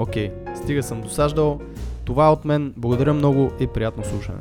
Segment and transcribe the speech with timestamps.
[0.00, 1.60] Окей, стига съм досаждал.
[2.04, 2.74] Това е от мен.
[2.76, 4.38] Благодаря много и приятно слушане.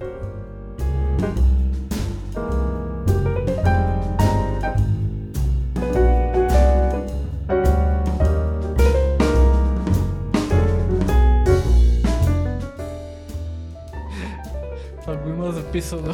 [15.02, 16.14] Това го има записано.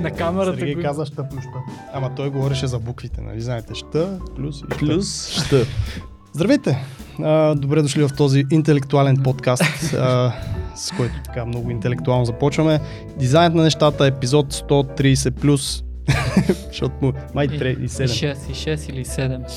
[0.00, 1.58] На камерата Сергей го каза ща ща.
[1.92, 3.40] Ама той говореше за буквите, нали?
[3.40, 4.78] Знаете, ща, плюс и ща.
[4.78, 5.66] Плюс ще.
[6.32, 6.84] Здравейте!
[7.22, 10.32] А, добре дошли в този интелектуален подкаст, а,
[10.76, 12.80] с който така много интелектуално започваме.
[13.18, 15.84] Дизайнът на нещата, епизод 130 плюс,
[16.66, 18.34] защото му май 3 и И 7.
[18.34, 19.48] 6, и 6 или 7.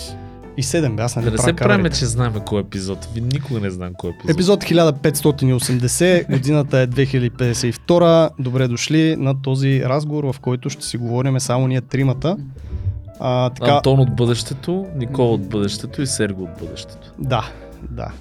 [0.58, 3.08] И 7 бе, аз нали Да не се правим, че знаем кой епизод.
[3.14, 4.30] Ви никога не знам кой епизод.
[4.30, 8.30] Епизод 1580, годината е 2052.
[8.40, 12.38] Добре дошли на този разговор, в който ще си говорим само ние тримата.
[13.24, 17.14] А, така, Антон от бъдещето, Никол от бъдещето и Серго от бъдещето.
[17.20, 17.52] Да,
[17.90, 18.12] да.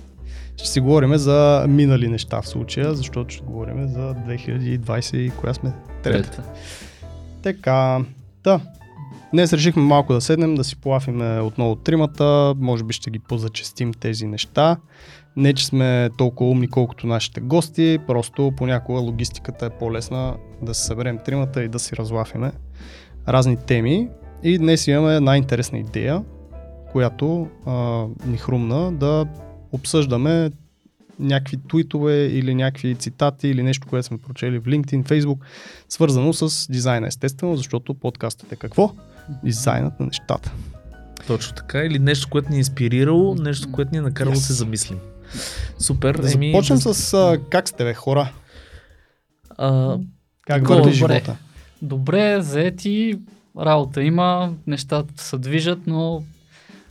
[0.57, 5.55] Ще си говорим за минали неща в случая, защото ще говорим за 2020 и коя
[5.55, 5.73] сме?
[6.03, 6.43] Трета.
[7.43, 7.99] Така,
[8.45, 8.61] да.
[9.33, 13.95] Днес решихме малко да седнем, да си полафиме отново тримата, може би ще ги позачестим
[13.95, 14.77] тези неща.
[15.37, 20.85] Не, че сме толкова умни, колкото нашите гости, просто понякога логистиката е по-лесна да се
[20.85, 22.53] съберем тримата и да си разлафиме
[23.29, 24.09] разни теми.
[24.43, 26.23] И днес имаме една интересна идея,
[26.93, 29.27] която а, ни хрумна да
[29.73, 30.51] обсъждаме
[31.19, 35.39] някакви твитове или някакви цитати или нещо, което сме прочели в LinkedIn, Facebook,
[35.89, 38.93] свързано с дизайна, естествено, защото подкастът е какво?
[39.45, 40.53] Дизайнът на нещата.
[41.27, 41.79] Точно така.
[41.85, 44.47] Или нещо, което ни е инспирирало, нещо, което ни е накарало да Yes.
[44.47, 44.99] се замислим.
[45.79, 46.15] Супер.
[46.15, 48.33] Да Еми, започнем с а, как сте, бе, хора?
[49.59, 49.99] А,
[50.47, 51.37] Как върви живота?
[51.83, 53.19] Добре, заети,
[53.59, 56.23] работа има, нещата се движат, но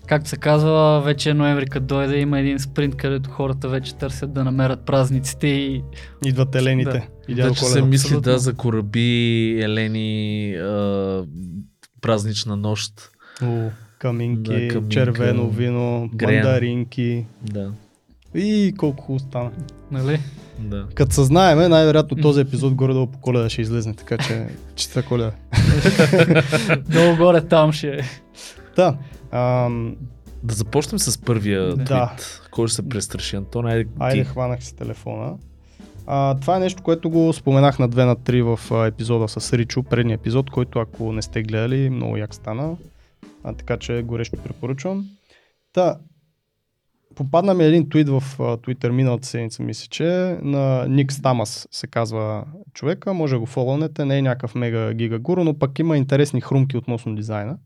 [0.08, 4.34] както се казва, вече е ноември като дойде, има един спринт, където хората вече търсят
[4.34, 5.84] да намерят празниците и
[6.25, 7.09] Идват елените.
[7.28, 11.25] И дядо вече се мисли да за кораби, елени, а,
[12.02, 13.09] празнична нощ.
[13.44, 16.36] О, каминки, Да, каминка, червено вино, грен.
[16.36, 17.26] мандаринки.
[17.41, 17.72] Да,
[18.35, 19.51] И колко хубаво стана.
[19.91, 20.19] нали?
[20.59, 20.88] да.
[20.95, 25.31] Като съзнаеме, най-вероятно този епизод горе-долу по коледа ще излезне, така че чиста коледа.
[26.90, 28.01] Долу горе там ще е.
[28.75, 28.97] Да.
[29.31, 29.95] Ам,
[30.44, 31.88] Да започнем с първия твит.
[31.88, 32.16] Да.
[32.51, 33.35] Кой ще се престраши?
[33.35, 34.29] Антон, айде, Айде, ти.
[34.29, 35.34] хванах си телефона.
[36.07, 39.53] А, това е нещо, което го споменах на 2 на 3 в а, епизода с
[39.53, 42.75] Ричо, предния епизод, който ако не сте гледали, много як стана.
[43.44, 45.06] А, така че горещо препоръчвам.
[45.73, 45.96] Та,
[47.19, 52.46] попадна ми един твит в Twitter миналата седмица, мисля, че на Ник Стамас се казва
[52.74, 56.41] човека, може да го фолълнете, не е някакъв мега гига гуру, но пък има интересни
[56.41, 57.58] хрумки относно дизайна.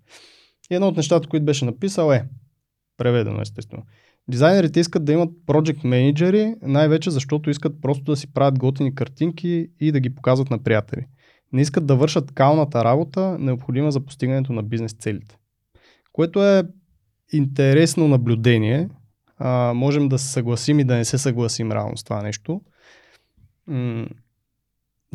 [0.72, 2.26] И едно от нещата, които беше написал е,
[2.98, 3.84] преведено естествено,
[4.28, 9.68] Дизайнерите искат да имат project менеджери, най-вече защото искат просто да си правят готини картинки
[9.80, 11.06] и да ги показват на приятели.
[11.54, 15.38] Не искат да вършат калната работа, необходима за постигането на бизнес целите.
[16.14, 16.64] Което е
[17.34, 18.90] интересно наблюдение.
[19.38, 22.62] А, можем да се съгласим и да не се съгласим реално с това нещо.
[23.68, 24.06] М-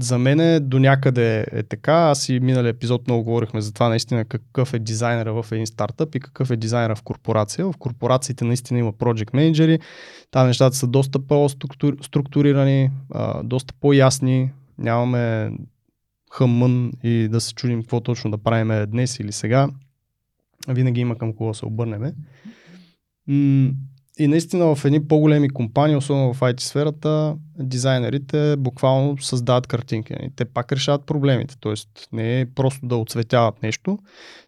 [0.01, 1.93] за мен до някъде е така.
[1.93, 6.15] Аз и миналия епизод много говорихме за това наистина какъв е дизайнера в един стартъп
[6.15, 7.67] и какъв е дизайнера в корпорация.
[7.67, 9.79] В корпорациите наистина има project менеджери.
[10.31, 12.91] Там нещата са доста по-структурирани,
[13.45, 14.51] доста по-ясни.
[14.79, 15.53] Нямаме
[16.33, 19.69] хъмън и да се чудим какво точно да правим днес или сега.
[20.69, 22.13] Винаги има към кого се обърнем.
[24.19, 30.13] И наистина в едни по-големи компании, особено в IT сферата, дизайнерите буквално създават картинки.
[30.13, 31.57] И те пак решават проблемите.
[31.61, 33.99] Тоест не е просто да оцветяват нещо,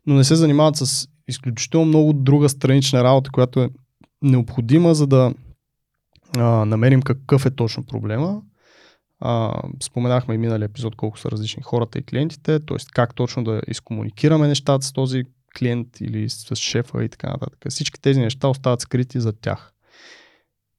[0.07, 3.71] но не се занимават с изключително много друга странична работа, която е
[4.23, 5.35] необходима, за да
[6.37, 8.43] а, намерим какъв е точно проблема
[9.21, 12.77] А, споменахме и миналия епизод колко са различни хората и клиентите, т.е.
[12.93, 15.25] как точно да изкомуникираме нещата с този
[15.59, 17.59] клиент или с шефа и така нататък.
[17.71, 19.73] Всички тези неща остават скрити за тях.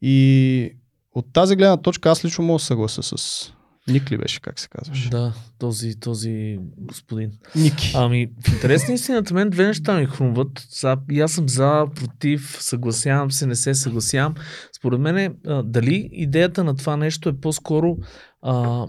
[0.01, 0.77] И
[1.15, 3.51] от тази гледна точка аз лично мога да съгласа с
[3.87, 5.09] Ник ли беше, как се казваше?
[5.09, 7.31] Да, този, този господин.
[7.55, 7.91] Ники.
[7.95, 10.67] Ами, в интерес на истината, мен две неща ми хрумват.
[10.69, 14.35] За, и аз съм за, против, съгласявам се, не се съгласявам.
[14.77, 17.97] Според мен, дали идеята на това нещо е по-скоро
[18.41, 18.85] а,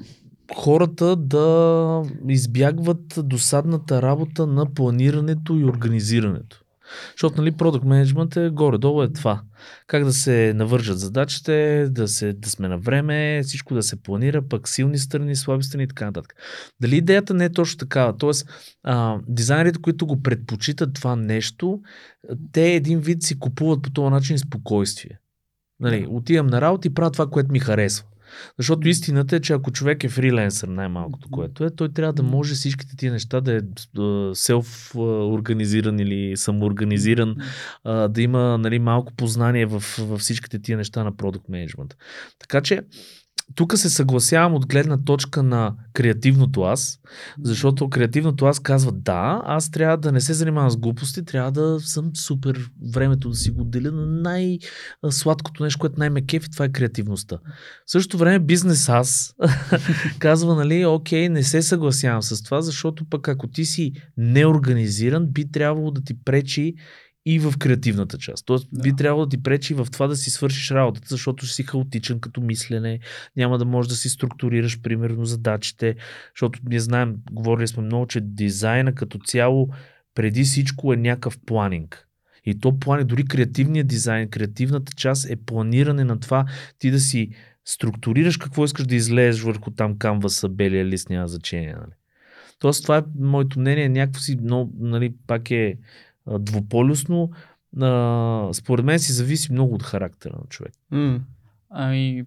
[0.55, 6.63] хората да избягват досадната работа на планирането и организирането.
[7.13, 9.43] Защото, нали, продукт менеджмент е горе-долу е това.
[9.87, 14.43] Как да се навържат задачите, да, се, да сме на време, всичко да се планира,
[14.49, 16.35] пък силни страни, слаби страни и така нататък.
[16.81, 18.17] Дали идеята не е точно такава?
[18.17, 18.49] Тоест,
[18.83, 21.81] а, дизайнерите, които го предпочитат това нещо,
[22.53, 25.19] те един вид си купуват по този начин спокойствие.
[25.81, 28.07] Нали, отивам на работа и правя това, което ми харесва.
[28.59, 32.55] Защото истината е, че ако човек е фриленсър, най-малкото което е, той трябва да може
[32.55, 33.61] всичките тия неща да е
[34.35, 37.37] селф-организиран или самоорганизиран,
[37.85, 41.97] да има нали, малко познание в, в всичките тия неща на продукт менеджмент.
[42.39, 42.81] Така че
[43.55, 47.01] тук се съгласявам от гледна точка на креативното аз,
[47.43, 51.81] защото креативното аз казва да, аз трябва да не се занимавам с глупости, трябва да
[51.81, 56.73] съм супер времето да си го деля на най-сладкото нещо, което най-ме кефи, това е
[56.73, 57.39] креативността.
[57.87, 59.35] В същото време бизнес аз
[60.19, 65.51] казва, нали, окей, не се съгласявам с това, защото пък ако ти си неорганизиран, би
[65.51, 66.75] трябвало да ти пречи
[67.27, 68.47] и в креативната част.
[68.47, 68.83] Тоест, да.
[68.83, 72.41] би трябвало да ти пречи в това да си свършиш работата, защото си хаотичен като
[72.41, 72.99] мислене,
[73.37, 75.97] няма да можеш да си структурираш, примерно, задачите,
[76.35, 79.69] защото ние знаем, говорили сме много, че дизайна като цяло
[80.15, 82.09] преди всичко е някакъв планинг.
[82.45, 86.45] И то плани, дори креативният дизайн, креативната част е планиране на това
[86.79, 87.31] ти да си
[87.65, 91.75] структурираш какво искаш да излезеш върху там камваса, белия лист, няма значение.
[91.75, 91.93] Нали?
[92.59, 95.79] Тоест, това е моето мнение, някакво си, но, нали, пак е
[96.27, 97.31] двуполюсно,
[97.81, 100.73] а, според мен си зависи много от характера на човек.
[100.93, 101.21] Mm.
[101.71, 102.25] Ами,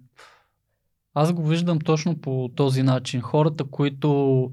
[1.14, 3.22] аз го виждам точно по този начин.
[3.22, 4.52] Хората, които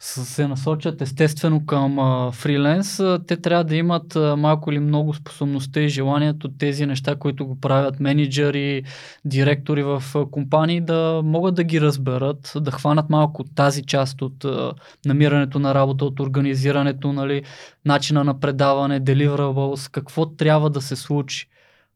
[0.00, 5.14] се насочат естествено към а, фриленс, а, те трябва да имат а, малко или много
[5.14, 8.82] способността и желанието тези неща, които го правят менеджери,
[9.24, 14.46] директори в компании, да могат да ги разберат, да хванат малко тази част от
[15.06, 17.42] намирането на работа, от организирането, нали,
[17.84, 21.46] начина на предаване, deliverables, какво трябва да се случи.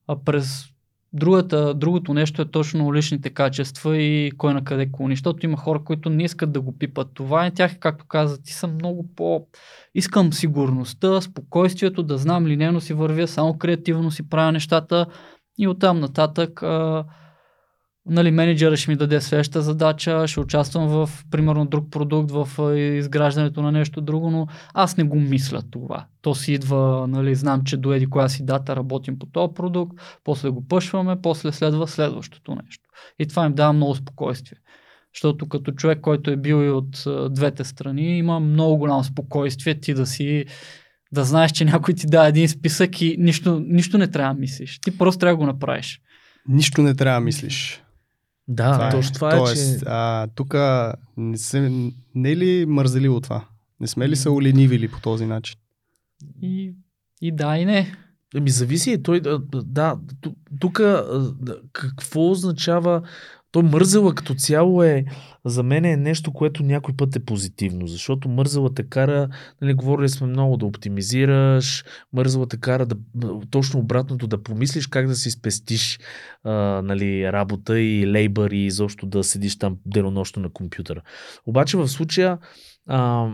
[0.09, 0.72] А през
[1.15, 5.15] Другата, другото нещо е точно личните качества и кой на къде клони.
[5.15, 8.53] Защото има хора, които не искат да го пипат това и тях, както каза, ти
[8.53, 9.47] са много по...
[9.95, 15.07] Искам сигурността, спокойствието, да знам линейно си вървя, само креативно си правя нещата
[15.59, 17.05] и оттам нататък а,
[18.07, 23.63] нали, менеджера ще ми даде следваща задача, ще участвам в, примерно, друг продукт, в изграждането
[23.63, 26.07] на нещо друго, но аз не го мисля това.
[26.23, 30.51] То си идва, нали, знам, че доеди коя си дата работим по този продукт, после
[30.51, 32.85] го пъшваме, после следва следващото нещо.
[33.19, 34.59] И това им дава много спокойствие.
[35.15, 39.95] Защото като човек, който е бил и от двете страни, има много голямо спокойствие ти
[39.95, 40.45] да си
[41.13, 44.79] да знаеш, че някой ти дава един списък и нищо, нищо не трябва да мислиш.
[44.79, 46.01] Ти просто трябва да го направиш.
[46.49, 47.82] Нищо не трябва да мислиш.
[48.53, 49.15] Да, това точно е.
[49.15, 49.85] това е, Тоест, че...
[49.89, 50.55] А, тук
[51.17, 51.61] не, се,
[52.15, 53.45] не е ли мързеливо това?
[53.81, 55.57] Не сме ли се оленивили по този начин?
[56.43, 56.75] И,
[57.21, 57.97] и да, и не.
[58.35, 59.03] Ами зависи.
[59.03, 59.21] Той,
[59.55, 59.97] да,
[60.61, 60.81] тук
[61.73, 63.03] какво означава
[63.53, 65.05] то мързела като цяло е,
[65.45, 69.29] за мен е нещо, което някой път е позитивно, защото мързела те кара,
[69.63, 72.97] нали, говорили сме много да оптимизираш, мързела те кара да,
[73.51, 76.01] точно обратното да помислиш как да си спестиш
[76.45, 81.03] а, нали, работа и лейбър и изобщо да седиш там денонощно на компютъра.
[81.47, 82.39] Обаче в случая
[82.89, 83.29] а,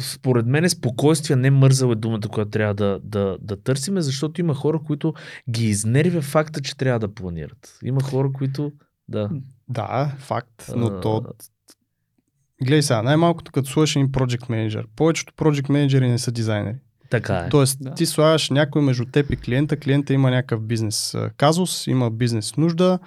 [0.00, 4.54] според мен спокойствие, не мързал е думата, която трябва да, да, да търсиме, защото има
[4.54, 5.14] хора, които
[5.50, 7.78] ги изнервя факта, че трябва да планират.
[7.84, 8.72] Има хора, които
[9.08, 9.30] да.
[9.68, 11.00] Да, факт, но а...
[11.00, 11.22] то...
[12.62, 14.86] Гледай сега, най-малкото като слушаш един project менеджер.
[14.96, 16.76] Повечето project менеджери не са дизайнери.
[17.10, 17.48] Така е.
[17.48, 17.94] Тоест, да.
[17.94, 22.98] ти слагаш някой между теб и клиента, клиента има някакъв бизнес казус, има бизнес нужда,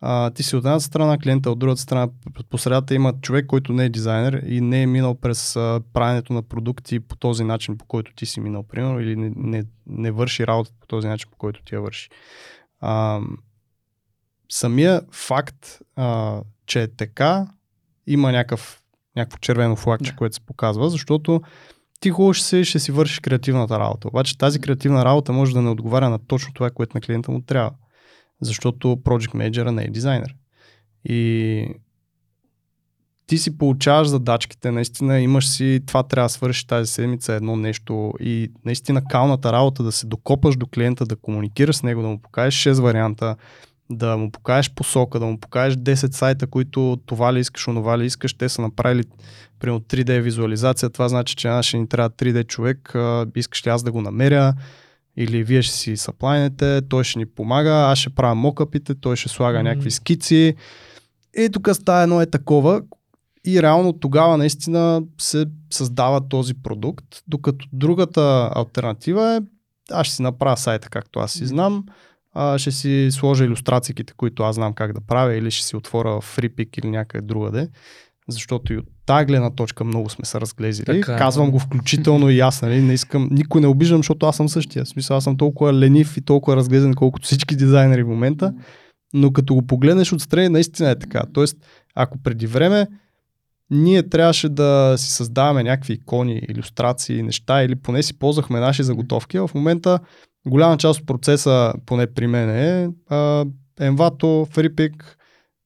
[0.00, 2.08] а, ти си от едната страна, клиента от другата страна,
[2.50, 6.32] по средата има човек, който не е дизайнер и не е минал през а, правенето
[6.32, 10.10] на продукти по този начин, по който ти си минал, примерно, или не, не, не
[10.10, 12.10] върши работа по този начин, по който ти я върши.
[12.80, 13.20] А,
[14.50, 17.46] самия факт, а, че е така,
[18.06, 18.82] има някакъв,
[19.16, 20.16] някакво червено флагче, да.
[20.16, 21.42] което се показва, защото
[22.00, 24.08] ти хубаво ще, си, ще си вършиш креативната работа.
[24.08, 27.40] Обаче тази креативна работа може да не отговаря на точно това, което на клиента му
[27.40, 27.70] трябва.
[28.40, 30.34] Защото Project Manager не е дизайнер.
[31.04, 31.66] И
[33.26, 38.12] ти си получаваш задачките, наистина имаш си, това трябва да свършиш тази седмица едно нещо
[38.20, 42.18] и наистина калната работа да се докопаш до клиента, да комуникираш с него, да му
[42.18, 43.36] покажеш 6 варианта,
[43.90, 48.06] да му покажеш посока, да му покажеш 10 сайта, които това ли искаш, онова ли
[48.06, 49.04] искаш, те са направили
[49.58, 52.94] примерно 3D визуализация, това значи, че нашия ни трябва 3D човек,
[53.36, 54.54] искаш ли аз да го намеря,
[55.16, 59.28] или вие ще си саплайнете, той ще ни помага, аз ще правя мокъпите, той ще
[59.28, 59.62] слага mm-hmm.
[59.62, 60.54] някакви скици.
[61.36, 62.82] И тук става едно е такова,
[63.46, 69.40] и реално тогава наистина се създава този продукт, докато другата альтернатива е
[69.92, 71.84] аз ще си направя сайта както аз си знам,
[72.32, 76.20] а, ще си сложа иллюстрациите, които аз знам как да правя или ще си отворя
[76.20, 77.68] в FreePic или някъде другаде,
[78.28, 80.86] защото и от тази гледна точка много сме се разглезили.
[80.86, 81.18] Така, е.
[81.18, 82.82] Казвам го включително и аз, нали?
[82.82, 84.84] не искам, никой не обиждам, защото аз съм същия.
[84.84, 88.54] В смисъл, аз съм толкова ленив и толкова разглезен, колкото всички дизайнери в момента,
[89.14, 91.22] но като го погледнеш отстрани, наистина е така.
[91.32, 91.56] Тоест,
[91.94, 92.86] ако преди време
[93.70, 99.38] ние трябваше да си създаваме някакви икони, иллюстрации, неща или поне си ползвахме наши заготовки.
[99.38, 99.98] В момента
[100.46, 102.88] голяма част от процеса, поне при мен е
[103.80, 104.92] Envato, FreePic,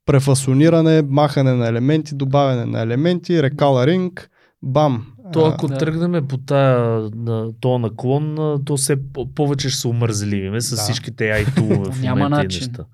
[0.06, 4.30] префасониране, махане на елементи, добавяне на елементи, рекаларинг,
[4.62, 5.06] бам.
[5.32, 5.78] То ако да.
[5.78, 8.96] тръгнем по тая, на, то наклон, то все
[9.34, 10.76] повече ще се омързливиме с да.
[10.76, 12.60] всичките AI тулове в Няма начин.
[12.60, 12.84] неща.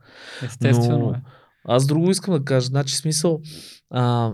[0.43, 1.23] Естествено Но, е.
[1.69, 2.67] Аз друго искам да кажа.
[2.67, 3.41] Значи смисъл,
[3.91, 4.33] а,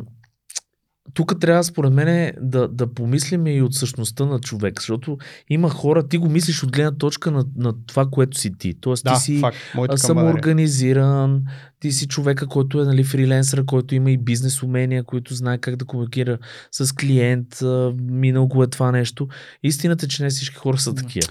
[1.17, 5.19] тук трябва, според мен, да, да помислим и от същността на човек, защото
[5.51, 8.75] има хора, ти го мислиш от гледна точка на, на това, което си ти.
[8.81, 9.57] Тоест, да, ти си факт,
[9.97, 11.43] самоорганизиран,
[11.81, 15.77] ти си човека, който е нали, фриленсър, който има и бизнес умения, който знае как
[15.77, 16.39] да комуникира
[16.71, 17.59] с клиент,
[18.01, 19.29] минал го е това нещо.
[19.63, 21.29] Истината е, че не всички хора са такива.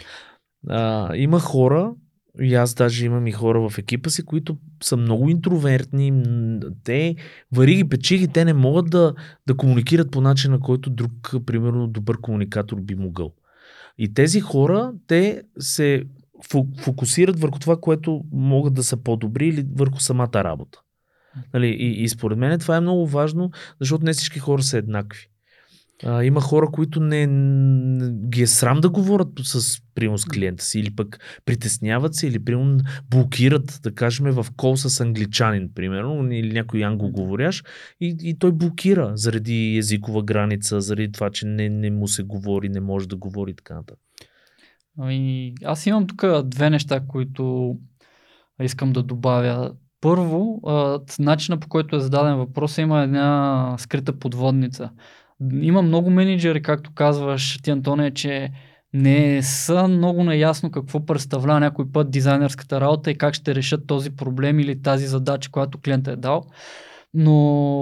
[0.69, 1.91] А, има хора,
[2.41, 6.23] и аз даже имам и хора в екипа си, които са много интровертни.
[6.83, 7.15] Те
[7.51, 9.13] вари ги, те не могат да,
[9.47, 13.33] да комуникират по начин, на който друг, примерно, добър комуникатор би могъл.
[13.97, 16.03] И тези хора, те се
[16.81, 20.79] фокусират върху това, което могат да са по-добри или върху самата работа.
[21.53, 25.27] Нали, и, и според мен това е много важно, защото не всички хора са еднакви.
[26.03, 30.63] А, има хора, които не, не ги е срам да говорят с примус с клиента
[30.63, 36.31] си или пък притесняват се или примерно блокират, да кажем, в кол с англичанин, примерно,
[36.31, 37.67] или някой англоговорящ
[38.01, 42.69] и, и той блокира заради езикова граница, заради това, че не, не му се говори,
[42.69, 43.99] не може да говори и така нататък.
[44.99, 47.75] Ами, аз имам тук две неща, които
[48.61, 49.73] искам да добавя.
[50.01, 50.61] Първо,
[51.19, 54.89] начина по който е зададен въпрос има една скрита подводница.
[55.61, 58.51] Има много менеджери, както казваш ти, Антоне, че
[58.93, 64.09] не са много наясно какво представлява някой път дизайнерската работа и как ще решат този
[64.09, 66.43] проблем или тази задача, която клиентът е дал.
[67.17, 67.33] Но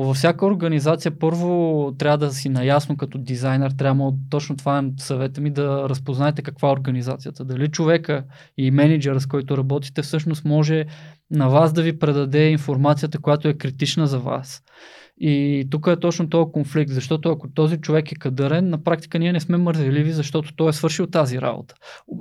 [0.03, 5.41] във всяка организация първо трябва да си наясно като дизайнер, трябва точно това е съвета
[5.41, 7.45] ми да разпознаете каква е организацията.
[7.45, 8.23] Дали човека
[8.57, 10.85] и менеджера, с който работите, всъщност може
[11.31, 14.63] на вас да ви предаде информацията, която е критична за вас.
[15.17, 19.33] И тук е точно този конфликт, защото ако този човек е кадърен, на практика ние
[19.33, 21.75] не сме мързеливи, защото той е свършил тази работа.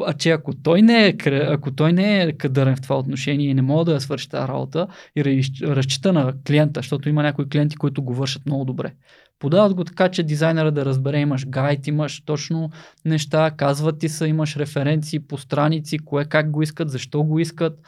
[0.06, 1.16] А че ако той не е,
[1.48, 4.48] ако той не е кадърен в това отношение и не може да я свърши тази
[4.48, 8.92] работа и разчита на клиента, защото има някои клиенти, които го вършат много добре.
[9.38, 12.70] Подават го така, че дизайнера да разбере, имаш гайд, имаш точно
[13.04, 17.78] неща, казват ти са, имаш референции по страници, кое как го искат, защо го искат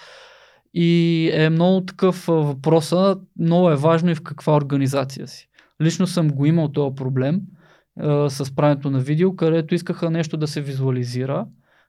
[0.74, 5.48] и е много такъв въпроса, много е важно и в каква организация си.
[5.82, 7.40] Лично съм го имал този проблем
[8.00, 11.46] а, с правенето на видео, където искаха нещо да се визуализира,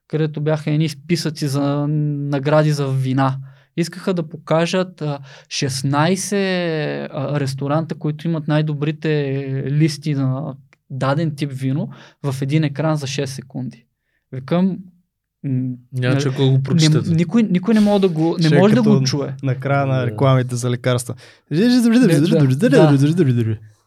[0.08, 3.38] където бяха едни списъци за награди за вина.
[3.76, 10.54] Искаха да покажат а, 16 а, ресторанта, които имат най-добрите листи на
[10.90, 11.88] даден тип вино
[12.22, 13.86] в един екран за 6 секунди.
[14.32, 14.78] Викам,
[15.92, 17.10] няма че го прочитате.
[17.10, 19.34] Никой, никой не може да го, не може да го чуе.
[19.42, 21.14] Накрая на рекламите за лекарства.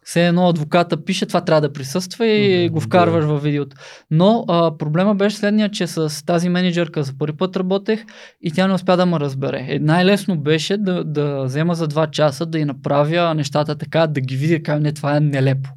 [0.04, 3.78] Все едно адвоката пише, това трябва да присъства и го вкарваш във видеото.
[4.12, 8.04] Но а, проблема беше следния, че с тази менеджерка за първи път работех
[8.42, 9.66] и тя не успя да ме разбере.
[9.70, 14.22] Е, най-лесно беше да, да взема за два часа да й направя нещата така, да
[14.22, 15.70] ги видя как не, това е нелепо.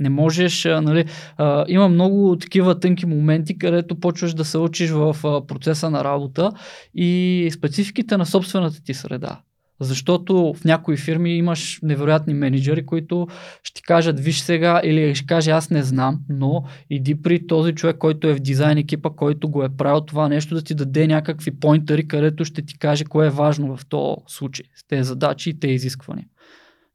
[0.00, 1.04] Не можеш, нали,
[1.36, 6.04] а, има много такива тънки моменти, където почваш да се учиш в а, процеса на
[6.04, 6.52] работа
[6.94, 9.40] и спецификите на собствената ти среда.
[9.80, 13.28] Защото в някои фирми имаш невероятни менеджери, които
[13.62, 17.72] ще ти кажат, виж сега, или ще каже, аз не знам, но иди при този
[17.72, 21.06] човек, който е в дизайн екипа, който го е правил това нещо, да ти даде
[21.06, 25.50] някакви поинтери, където ще ти каже кое е важно в този случай, с тези задачи
[25.50, 26.26] и тези изисквания.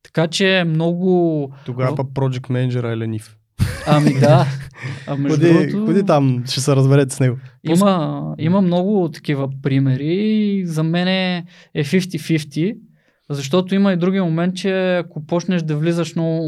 [0.06, 1.52] Така че много...
[1.66, 3.38] Тогава Project Manager е ленив.
[3.88, 4.46] Ами да.
[5.08, 7.38] А между Ходи, другото, ходи там, ще се разберете с него.
[7.64, 11.46] има, има много такива примери за мен е
[11.76, 12.78] 50-50,
[13.30, 16.46] защото има и други момент, че ако почнеш да влизаш много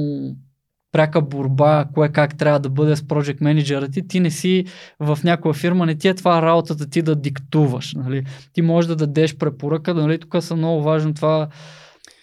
[0.91, 4.65] пряка борба, кое как трябва да бъде с project менеджера ти, ти не си
[4.99, 7.93] в някоя фирма, не ти е това работата ти да диктуваш.
[7.93, 8.25] Нали?
[8.53, 10.19] Ти можеш да дадеш препоръка, нали?
[10.19, 11.47] тук са много важно това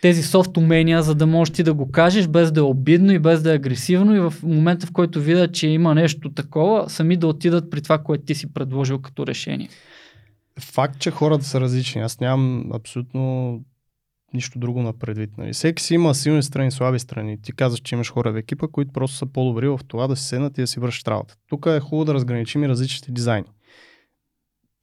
[0.04, 3.18] тези софт умения, за да можеш ти да го кажеш без да е обидно и
[3.18, 7.16] без да е агресивно и в момента в който видят, че има нещо такова, сами
[7.16, 9.68] да отидат при това, което ти си предложил като решение.
[10.61, 12.02] Факт, че хората са различни.
[12.02, 13.61] Аз нямам абсолютно
[14.34, 15.30] нищо друго на предвид.
[15.38, 15.52] Нали.
[15.52, 17.42] Всеки си има силни страни, слаби страни.
[17.42, 20.25] Ти казваш, че имаш хора в екипа, които просто са по-добри в това да си
[20.25, 21.37] седнат и да си вършат работа.
[21.49, 23.46] Тук е хубаво да разграничим и различните дизайни.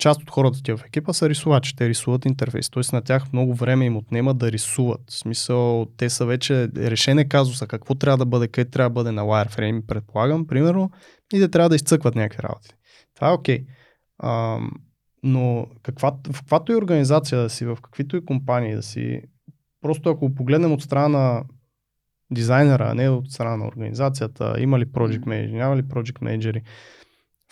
[0.02, 2.96] Част от хората ти в екипа са рисувачи, те рисуват интерфейс, т.е.
[2.96, 5.02] на тях много време им отнема да рисуват.
[5.10, 9.12] В смисъл, те са вече решене казуса, какво трябва да бъде, къде трябва да бъде
[9.12, 10.92] на wireframe, предполагам, примерно,
[11.34, 12.70] и да трябва да изцъкват някакви работи.
[13.16, 13.66] Това е окей.
[14.24, 14.70] Okay.
[15.24, 19.22] но каква, в каквато и организация да си, в каквито и компании да си,
[19.82, 21.44] Просто ако погледнем от страна на
[22.32, 26.62] дизайнера, а не от страна на организацията, има ли project manager, няма ли project менеджери,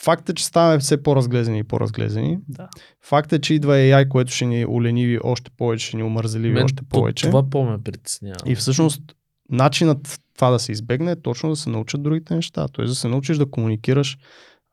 [0.01, 2.37] Факт е, че ставаме все по-разглезени и по-разглезени.
[2.47, 2.69] Да.
[3.01, 6.63] Факт е, че идва AI, което ще ни улениви още повече, ще ни омързеливи Мен
[6.63, 7.25] още повече.
[7.25, 8.35] Това по-ме притеснява.
[8.45, 9.01] И всъщност
[9.49, 12.67] начинът това да се избегне е точно да се научат другите неща.
[12.67, 14.17] Тоест да се научиш да комуникираш,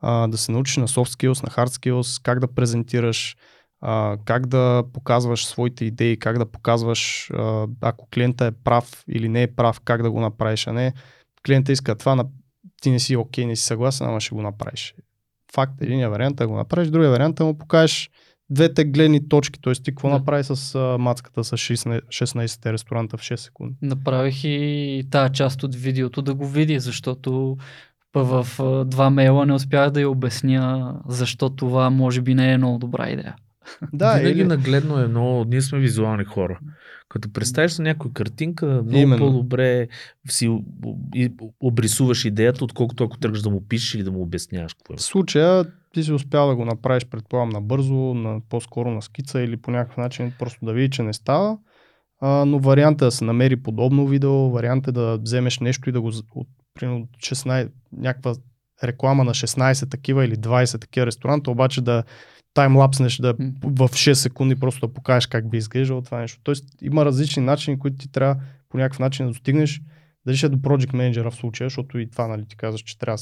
[0.01, 3.37] а, да се научиш на soft skills, на hard skills, как да презентираш,
[3.81, 9.29] а, как да показваш своите идеи, как да показваш, а, ако клиента е прав или
[9.29, 10.93] не е прав, как да го направиш, а не
[11.47, 12.25] клиента иска това,
[12.83, 14.95] ти не си окей, okay, не си съгласен, ама ще го направиш.
[15.57, 18.11] Факт, един вариант е да го направиш, другия вариант е да му покажеш
[18.51, 19.73] двете гледни точки, т.е.
[19.73, 20.15] ти какво да.
[20.15, 23.75] направи с а, мацката с 16, 16 ресторанта в 6 секунди.
[23.83, 27.57] Направих и тази част от видеото да го види, защото
[28.15, 28.47] в
[28.87, 33.11] два мейла не успях да я обясня защо това може би не е много добра
[33.11, 33.35] идея.
[33.93, 34.49] Да, Винаги или...
[34.49, 36.59] нагледно е много, ние сме визуални хора.
[37.09, 39.27] Като представиш на някоя картинка, много Именно.
[39.27, 39.89] по-добре
[40.29, 40.61] си
[41.61, 44.97] обрисуваш идеята, отколкото ако тръгнеш да му пишеш или да му обясняваш какво е.
[44.97, 45.65] В случая
[45.95, 49.97] ти си успял да го направиш, предполагам, набързо, на, по-скоро на скица или по някакъв
[49.97, 51.59] начин просто да види, че не става.
[52.21, 55.93] А, но вариантът е да се намери подобно видео, вариант е да вземеш нещо и
[55.93, 58.35] да го от, примерно, 16, някаква
[58.85, 62.05] реклама на 16 такива или 20 такива ресторанта, обаче да
[62.57, 66.41] таймлапснеш да в 6 секунди просто да покажеш как би изглеждало това нещо.
[66.43, 68.37] Тоест има различни начини, които ти трябва
[68.69, 69.83] по някакъв начин да достигнеш.
[70.27, 72.99] Дали ще е до Project Manager в случая, защото и това нали, ти казваш, че
[72.99, 73.19] трябва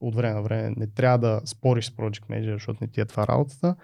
[0.00, 3.04] от време на време не трябва да спориш с Project Manager, защото не ти е
[3.04, 3.76] това работата.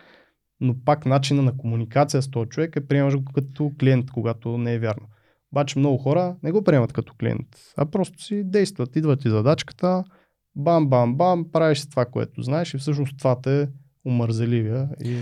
[0.60, 4.74] Но пак начина на комуникация с този човек е приемаш го като клиент, когато не
[4.74, 5.06] е вярно.
[5.52, 8.96] Обаче много хора не го приемат като клиент, а просто си действат.
[8.96, 10.04] Идват и задачката,
[10.56, 13.68] бам, бам, бам, правиш това, което знаеш и всъщност това те
[14.04, 14.88] умързеливия.
[15.04, 15.18] И...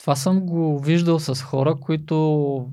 [0.00, 2.66] Това съм го виждал с хора, които,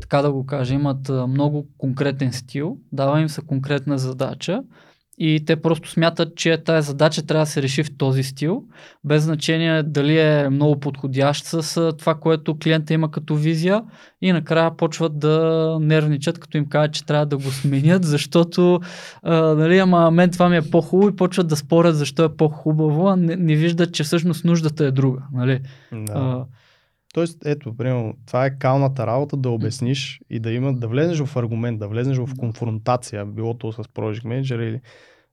[0.00, 4.62] така да го кажа, имат много конкретен стил, дава им се конкретна задача
[5.24, 8.64] и те просто смятат, че тази задача трябва да се реши в този стил,
[9.04, 13.82] без значение дали е много подходящ с това, което клиента има като визия
[14.22, 18.80] и накрая почват да нервничат, като им кажат, че трябва да го сменят, защото
[19.22, 23.08] а, нали, ама мен това ми е по-хубаво и почват да спорят защо е по-хубаво,
[23.08, 25.22] а не, не виждат, че всъщност нуждата е друга.
[25.32, 25.60] Нали?
[25.92, 26.12] Да.
[26.14, 26.44] А,
[27.14, 31.36] Тоест, ето, примерно, това е калната работа да обясниш и да има, да влезеш в
[31.36, 34.80] аргумент, да влезеш в конфронтация, било то с Project Manager или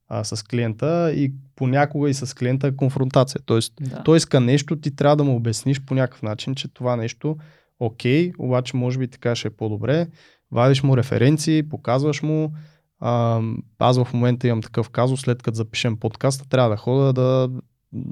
[0.10, 3.42] а, с клиента и понякога и с клиента е конфронтация.
[3.46, 4.04] Тоест, да.
[4.04, 7.38] той иска нещо, ти трябва да му обясниш по някакъв начин, че това нещо
[7.80, 10.08] окей, обаче може би така ще е по-добре.
[10.52, 12.54] Вадиш му референции, показваш му.
[13.00, 13.42] А,
[13.80, 17.50] аз в момента имам такъв казус, след като запишем подкаста, трябва да хода да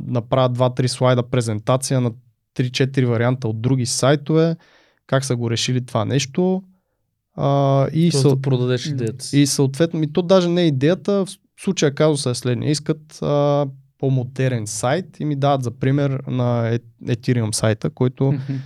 [0.08, 2.12] направя 2-3 слайда презентация на
[2.56, 4.56] 3-4 варианта от други сайтове,
[5.08, 6.64] как са го решили това нещо.
[7.36, 8.30] А, и, съ...
[8.30, 11.26] да продадеш идеята И съответно, и то даже не е идеята,
[11.58, 12.72] в случая казуса е следния.
[12.72, 13.68] Искат а,
[13.98, 18.58] по-модерен сайт и ми дават за пример на Ethereum сайта, който mm-hmm.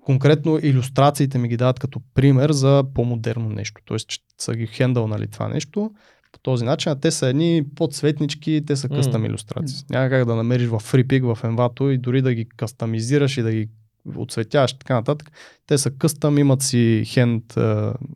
[0.00, 3.82] конкретно иллюстрациите ми ги дават като пример за по-модерно нещо.
[3.84, 5.90] Тоест, че са ги хендълнали това нещо
[6.32, 9.26] по този начин, а те са едни подсветнички, те са къстъм mm.
[9.26, 9.84] иллюстрации.
[9.90, 13.52] Няма как да намериш в FreePic, в Envato и дори да ги кастомизираш и да
[13.52, 13.68] ги
[14.16, 15.30] отцветяваш и така нататък.
[15.66, 17.58] Те са къстъм, имат си хенд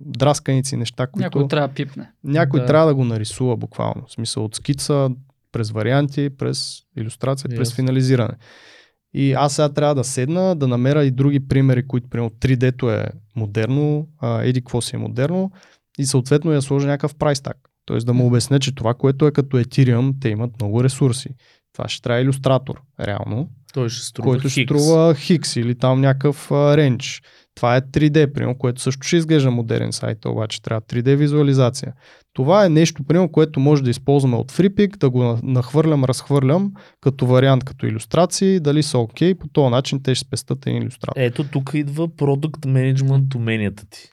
[0.01, 1.25] драсканици, неща, които...
[1.25, 2.11] Някой трябва да пипне.
[2.25, 2.67] Някой да.
[2.67, 4.07] трябва да го нарисува буквално.
[4.07, 5.11] В смисъл от скица,
[5.53, 7.57] през варианти, през иллюстрация, yes.
[7.57, 8.35] през финализиране.
[9.15, 13.07] И аз сега трябва да седна, да намеря и други примери, които, примерно 3D-то е
[13.37, 15.51] модерно, а, еди какво си е модерно,
[15.99, 17.57] и съответно я сложа някакъв прайс так.
[17.85, 21.29] Тоест да му обясня, че това, което е като Ethereum, те имат много ресурси.
[21.73, 26.53] Това ще трябва иллюстратор, реално, Той ще струва който ще струва хикс или там някакъв
[26.53, 27.23] рендж.
[27.55, 31.93] Това е 3D, примерно, което също ще изглежда модерен сайт, обаче трябва 3D визуализация.
[32.35, 36.73] Това е нещо, примерно, което може да използваме от FreePic, да го на- нахвърлям, разхвърлям
[37.01, 41.21] като вариант, като иллюстрации, дали са окей, по този начин те ще спестат един иллюстратор.
[41.21, 44.09] Ето тук идва продукт менеджмент уменията ти.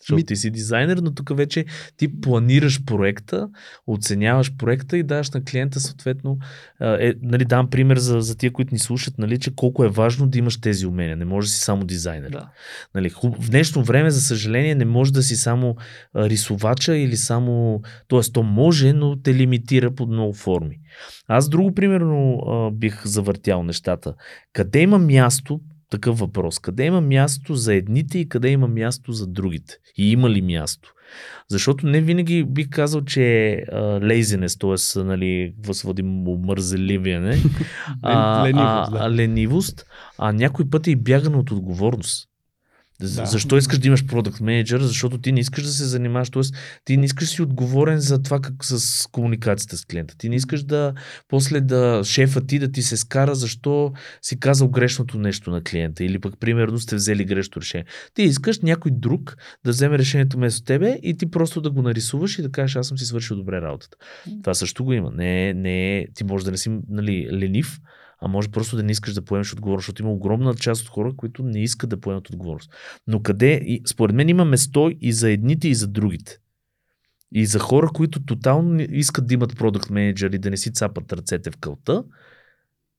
[0.00, 1.64] Защото Ми- ти си дизайнер, но тук вече
[1.96, 3.48] ти планираш проекта,
[3.86, 6.38] оценяваш проекта и даваш на клиента съответно.
[6.80, 10.26] Е, нали, дам пример за, за тия, които ни слушат, нали, че колко е важно
[10.26, 11.16] да имаш тези умения.
[11.16, 12.30] Не може да си само дизайнер.
[12.30, 12.48] Да.
[12.94, 13.36] Нали, хуб...
[13.42, 15.76] В днешно време, за съжаление, не може да си само
[16.16, 17.61] рисувача или само...
[18.08, 20.76] Тоест, то може, но те лимитира под много форми.
[21.28, 22.40] Аз друго, примерно,
[22.74, 24.14] бих завъртял нещата.
[24.52, 29.26] Къде има място, такъв въпрос, къде има място за едните и къде има място за
[29.26, 29.74] другите?
[29.96, 30.94] И има ли място?
[31.48, 33.64] Защото не винаги бих казал, че е
[34.02, 35.02] лейзенес, т.е.
[35.02, 37.36] нали, възводим мързеливяне,
[38.02, 39.86] а, ленивост, а, а, ленивост,
[40.18, 42.28] а някой път е и бягане от отговорност.
[43.02, 43.26] Да.
[43.26, 44.80] Защо искаш да имаш продукт менеджер?
[44.80, 46.42] Защото ти не искаш да се занимаваш, т.е.
[46.84, 50.16] ти не искаш да си отговорен за това как с комуникацията с клиента.
[50.18, 50.94] Ти не искаш да
[51.28, 56.04] после да шефа ти да ти се скара защо си казал грешното нещо на клиента
[56.04, 57.86] или пък примерно сте взели грешно решение.
[58.14, 62.38] Ти искаш някой друг да вземе решението вместо тебе и ти просто да го нарисуваш
[62.38, 63.96] и да кажеш аз съм си свършил добре работата.
[64.42, 65.10] Това също го има.
[65.10, 67.78] Не, е- не, е- ти може да не си нали, ленив,
[68.22, 71.12] а може просто да не искаш да поемеш отговорност, защото има огромна част от хора,
[71.16, 72.70] които не искат да поемат отговорност.
[73.06, 76.38] Но къде, и, според мен има место и за едните, и за другите.
[77.34, 81.50] И за хора, които тотално искат да имат продукт менеджери, да не си цапат ръцете
[81.50, 82.04] в кълта,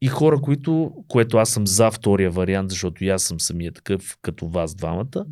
[0.01, 4.17] и хора, които, което аз съм за втория вариант, защото и аз съм самия такъв
[4.21, 5.25] като вас двамата,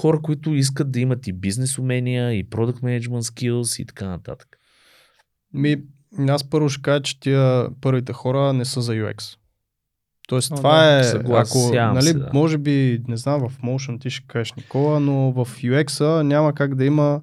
[0.00, 4.58] хора, които искат да имат и бизнес умения, и продукт менеджмент skills и така нататък.
[5.52, 5.82] Ми,
[6.18, 9.36] аз първо ще кажа, че тия първите хора не са за UX.
[10.28, 12.30] Тоест, О, това да, е, ако, нали, се, да.
[12.34, 16.74] може би, не знам, в Motion ти ще кажеш Никола, но в UX-а няма как
[16.74, 17.20] да има,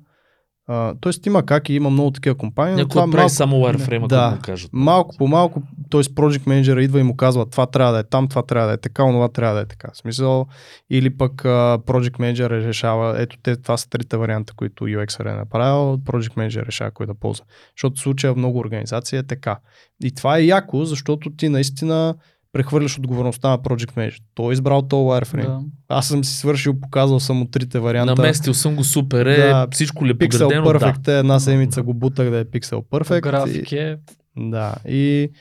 [1.01, 4.31] тоест има как и има много такива компании, Някой това прави малко, само wireframe, Да.
[4.31, 4.69] му кажат.
[4.73, 6.01] малко по малко, т.е.
[6.01, 8.77] Project Manager идва и му казва това трябва да е там, това трябва да е
[8.77, 9.87] така, онова трябва да е така.
[9.93, 10.45] В смисъл,
[10.89, 15.35] или пък а, Project Manager решава, ето те, това са трите варианта, които UX е
[15.35, 17.45] направил, Project Manager решава кой да ползва.
[17.77, 19.59] Защото в случая в много организации е така.
[20.03, 22.15] И това е яко, защото ти наистина
[22.53, 24.21] прехвърляш отговорността на Project Manager.
[24.33, 25.45] Той е избрал този wireframe.
[25.45, 25.61] Да.
[25.87, 28.15] Аз съм си свършил, показал съм от трите варианта.
[28.15, 30.63] Наместил съм го супер, е, Да, всичко ли е Pixel подредено?
[30.63, 30.79] Да.
[30.79, 33.21] Perfect е една седмица го бутах да е Pixel Perfect.
[33.21, 33.97] график е
[34.37, 35.31] да, и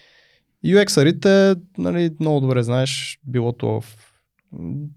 [0.66, 3.84] UX-арите, нали, много добре знаеш, било то в,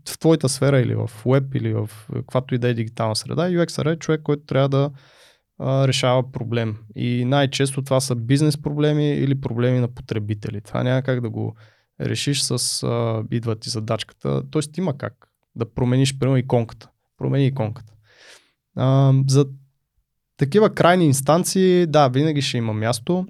[0.09, 3.93] в твоята сфера или в веб или в каквато и да е дигитална среда, UX-ар
[3.93, 4.91] е човек, който трябва да
[5.59, 6.77] а, решава проблем.
[6.95, 10.61] И най-често това са бизнес проблеми или проблеми на потребители.
[10.61, 11.55] Това няма как да го
[12.01, 14.43] решиш с а, идва ти задачката.
[14.51, 16.89] Тоест има как да промениш, примерно, иконката.
[17.17, 17.93] Промени иконката.
[18.75, 19.45] А, за
[20.37, 23.27] такива крайни инстанции, да, винаги ще има място.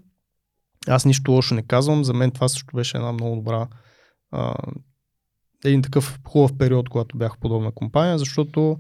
[0.87, 2.03] Аз нищо лошо не казвам.
[2.03, 3.67] За мен това също беше една много добра
[4.31, 4.55] а,
[5.65, 8.77] един такъв хубав период, когато бях в подобна компания, защото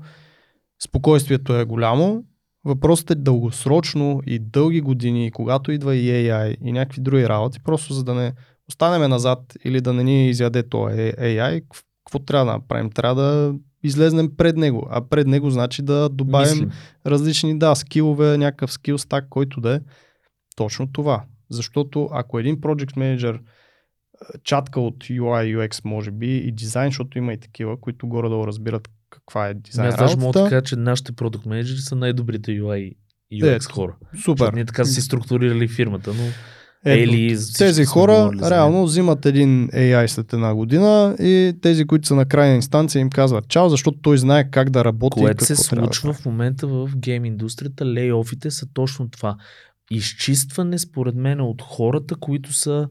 [0.83, 2.23] спокойствието е голямо.
[2.65, 7.93] Въпросът е дългосрочно и дълги години, когато идва и AI и някакви други работи, просто
[7.93, 8.33] за да не
[8.69, 11.63] останеме назад или да не ни изяде то AI,
[12.05, 12.89] какво трябва да направим?
[12.89, 16.71] Трябва да излезнем пред него, а пред него значи да добавим Мислим.
[17.05, 19.79] различни, да, скилове, някакъв скил стак, който да е
[20.55, 21.23] точно това.
[21.49, 23.39] Защото ако един project manager
[24.43, 28.89] чатка от UI, UX може би и дизайн, защото има и такива, които горе-долу разбират
[29.09, 32.95] каква е дизайн Аз даже мога да кажа, че нашите продукт менеджери са най-добрите UI
[33.31, 33.95] и Е, UX хора.
[34.23, 34.43] Супер.
[34.43, 36.23] Защото ние така са си структурирали фирмата, но
[36.85, 42.15] Ето, всички тези хора реално взимат един AI след една година и тези, които са
[42.15, 45.19] на крайна инстанция им казват чао, защото той знае как да работи.
[45.19, 49.09] и което се какво трябва да случва в момента в гейм индустрията, лейофите са точно
[49.09, 49.35] това.
[49.91, 52.87] Изчистване, според мен, от хората, които са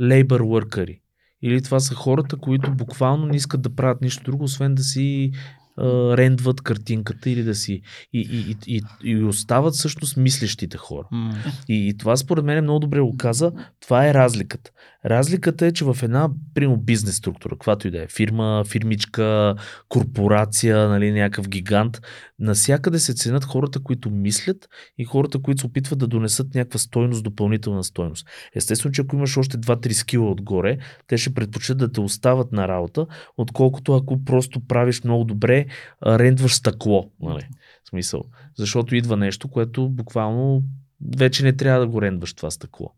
[0.00, 1.00] labor workers.
[1.42, 5.32] Или това са хората, които буквално не искат да правят нищо друго, освен да си
[5.76, 7.82] а, рендват картинката или да си.
[8.12, 11.08] И, и, и, и, и остават всъщност мислещите хора.
[11.12, 11.34] М.
[11.68, 13.52] И, и това според мен много добре го каза.
[13.80, 14.70] Това е разликата.
[15.06, 19.54] Разликата е, че в една, примерно, бизнес структура, каквато и да е, фирма, фирмичка,
[19.88, 22.00] корпорация, нали, някакъв гигант,
[22.38, 27.24] насякъде се ценят хората, които мислят и хората, които се опитват да донесат някаква стойност,
[27.24, 28.28] допълнителна стойност.
[28.54, 32.68] Естествено, че ако имаш още 2-3 скила отгоре, те ще предпочитат да те остават на
[32.68, 35.65] работа, отколкото ако просто правиш много добре
[36.00, 37.10] а, рендваш стъкло.
[37.20, 37.48] Нали?
[37.84, 38.24] В смисъл.
[38.58, 40.62] Защото идва нещо, което буквално
[41.16, 42.92] вече не трябва да го рендваш това стъкло.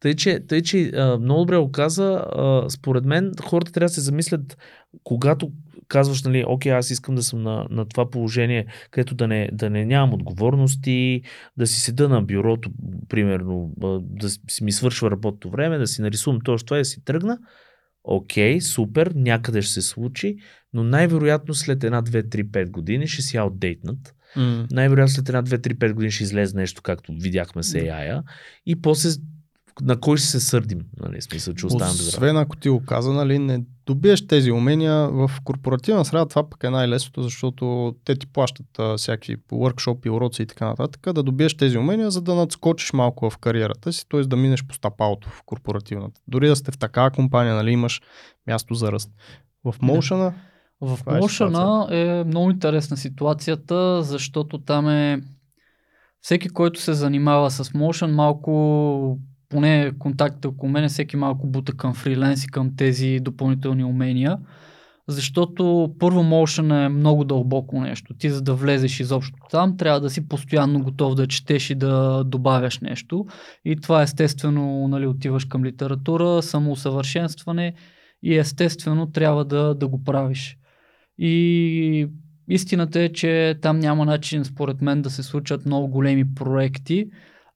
[0.00, 2.24] Тъй, че, тъй, че а, много добре го каза.
[2.32, 4.58] А, според мен хората трябва да се замислят,
[5.04, 5.52] когато
[5.88, 9.70] казваш, нали, окей, аз искам да съм на, на това положение, където да не, да
[9.70, 11.22] не нямам отговорности,
[11.56, 12.70] да си седа на бюрото,
[13.08, 17.04] примерно, да си ми свършва работното време, да си нарисувам точно това и да си
[17.04, 17.38] тръгна.
[18.04, 20.36] Окей, супер, някъде ще се случи,
[20.72, 24.14] но най-вероятно след една, две, три, пет години ще си аутдейтнат.
[24.36, 24.66] Mm.
[24.70, 28.22] Най-вероятно след една, две, три, пет години ще излезе нещо, както видяхме с AI,
[28.66, 29.10] и после
[29.82, 33.12] на кой ще се сърдим, нали, смисъл, че оставам без Освен ако ти го каза,
[33.12, 38.26] нали, не добиеш тези умения в корпоративна среда, това пък е най-лесното, защото те ти
[38.26, 42.92] плащат а, всякакви workshop, уроци и така нататък, да добиеш тези умения, за да надскочиш
[42.92, 44.20] малко в кариерата си, т.е.
[44.20, 46.20] да минеш по стъпалото в корпоративната.
[46.28, 48.02] Дори да сте в такава компания, нали, имаш
[48.46, 49.10] място за ръст.
[49.64, 50.32] В Motion
[50.80, 55.22] в Motion е, е много интересна ситуацията, защото там е
[56.20, 61.94] всеки, който се занимава с Motion, малко поне контактите около мен, всеки малко бута към
[61.94, 64.38] фриленс и към тези допълнителни умения.
[65.08, 68.14] Защото първо Motion е много дълбоко нещо.
[68.14, 72.24] Ти за да влезеш изобщо там, трябва да си постоянно готов да четеш и да
[72.24, 73.26] добавяш нещо.
[73.64, 77.74] И това естествено, нали, отиваш към литература, самоусъвършенстване
[78.22, 80.56] и естествено трябва да, да го правиш.
[81.18, 82.08] И
[82.48, 87.06] истината е, че там няма начин, според мен, да се случат много големи проекти,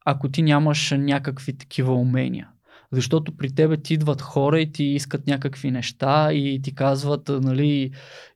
[0.05, 2.49] ако ти нямаш някакви такива умения.
[2.93, 7.91] Защото при тебе ти идват хора и ти искат някакви неща и ти казват, нали,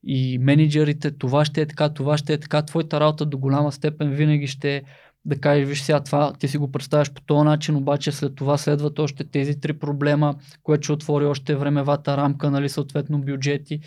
[0.05, 2.63] и менеджерите, това ще е така, това ще е така.
[2.63, 4.83] Твоята работа до голяма степен винаги ще
[5.25, 8.59] да кажеш, виж сега това, ти си го представяш по този начин, обаче след това
[8.59, 13.81] следват още тези три проблема, което ще отвори още времевата рамка, нали, съответно бюджети.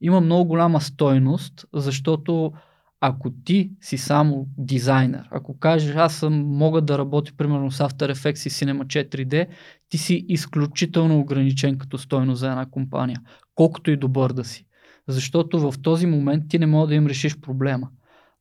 [0.00, 2.52] Има много голяма стойност, защото
[3.00, 8.12] ако ти си само дизайнер, ако кажеш аз съм, мога да работя примерно с After
[8.12, 9.46] Effects и Cinema 4D,
[9.88, 13.20] ти си изключително ограничен като стойност за една компания,
[13.54, 14.66] колкото и добър да си.
[15.08, 17.88] Защото в този момент ти не мога да им решиш проблема.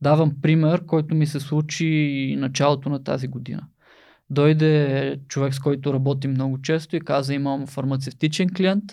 [0.01, 3.67] Давам пример, който ми се случи началото на тази година.
[4.29, 8.83] Дойде човек, с който работим много често и каза, имам фармацевтичен клиент,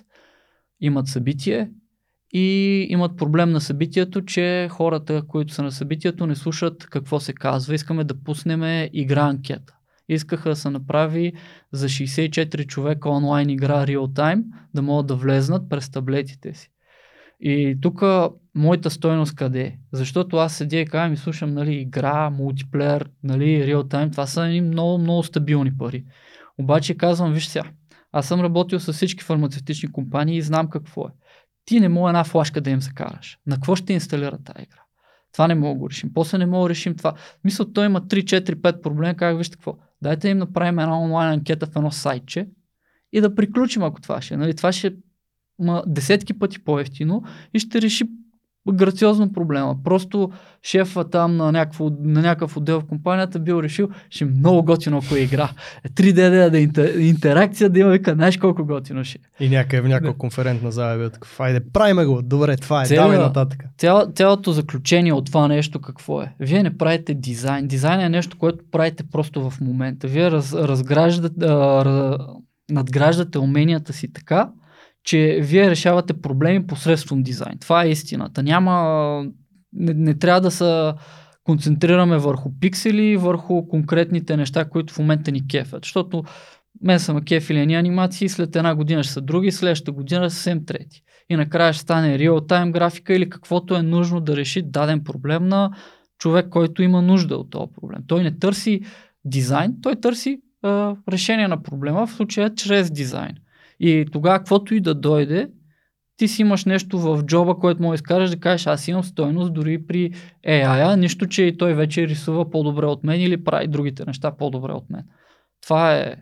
[0.81, 1.70] имат събитие
[2.32, 7.32] и имат проблем на събитието, че хората, които са на събитието, не слушат какво се
[7.32, 7.74] казва.
[7.74, 9.74] Искаме да пуснем игра анкета.
[10.08, 11.32] Искаха да се направи
[11.72, 14.42] за 64 човека онлайн игра Real Time,
[14.74, 16.68] да могат да влезнат през таблетите си.
[17.40, 18.02] И тук
[18.54, 19.78] моята стойност къде е?
[19.92, 24.46] Защото аз седя и казвам и слушам нали, игра, мултиплеер, нали, Real Time, това са
[24.46, 26.04] ни много, много стабилни пари.
[26.58, 27.70] Обаче казвам, виж сега,
[28.12, 31.10] аз съм работил с всички фармацевтични компании и знам какво е
[31.64, 33.38] ти не мога една флашка да им закараш.
[33.46, 34.83] На какво ще инсталира тази игра?
[35.33, 36.11] Това не мога да го решим.
[36.14, 37.14] После не мога да решим това.
[37.44, 39.14] Мисля, той има 3, 4, 5 проблема.
[39.14, 39.77] Как вижте какво?
[40.03, 42.48] Дайте им направим една онлайн анкета в едно сайтче
[43.12, 44.37] и да приключим, ако това ще.
[44.37, 44.57] Нали?
[44.57, 44.94] Това ще
[45.59, 47.22] ма, десетки пъти по-ефтино
[47.55, 48.05] и ще реши
[48.70, 49.77] грациозно проблема.
[49.85, 50.31] Просто
[50.62, 55.01] шефа там на, някакво, на някакъв отдел в компанията бил решил, ще е много готино,
[55.05, 55.48] ако е игра.
[55.88, 59.44] 3D да, интер, интеракция да има, вика, знаеш колко готино ще е.
[59.44, 62.87] И някъде в някаква конферентна зала е бил такъв, айде, правиме го, добре, това е,
[62.87, 63.64] Цяло, давай нататък.
[63.79, 66.33] Цяло, цялото заключение от това нещо какво е?
[66.40, 67.66] Вие не правите дизайн.
[67.66, 70.07] Дизайн е нещо, което правите просто в момента.
[70.07, 72.18] Вие раз, разграждате, а,
[72.70, 74.48] надграждате уменията си така,
[75.04, 77.58] че вие решавате проблеми посредством дизайн.
[77.58, 78.42] Това е истината.
[78.42, 79.26] Няма.
[79.72, 80.92] Не, не трябва да се
[81.44, 85.84] концентрираме върху пиксели, върху конкретните неща, които в момента ни кефят.
[85.84, 86.24] Защото
[86.82, 90.66] мен са кефили ни анимации, след една година ще са други, следващата година са съвсем
[90.66, 91.02] трети.
[91.30, 95.70] И накрая ще стане реал-тайм графика или каквото е нужно да реши даден проблем на
[96.18, 98.00] човек, който има нужда от този проблем.
[98.06, 98.80] Той не търси
[99.24, 103.36] дизайн, той търси а, решение на проблема, в случая чрез дизайн.
[103.82, 105.50] И тогава, каквото и да дойде,
[106.16, 109.86] ти си имаш нещо в джоба, което да изкараш да кажеш, аз имам стойност дори
[109.86, 110.12] при
[110.46, 114.72] AI, нищо, че и той вече рисува по-добре от мен или прави другите неща по-добре
[114.72, 115.04] от мен.
[115.62, 116.16] Това е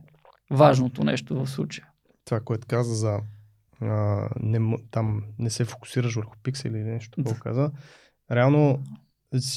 [0.50, 1.86] важното нещо в случая.
[2.24, 3.20] Това, което каза за
[3.80, 7.70] а, не, там не се фокусираш върху пиксели или нещо, какво каза.
[8.30, 8.82] Реално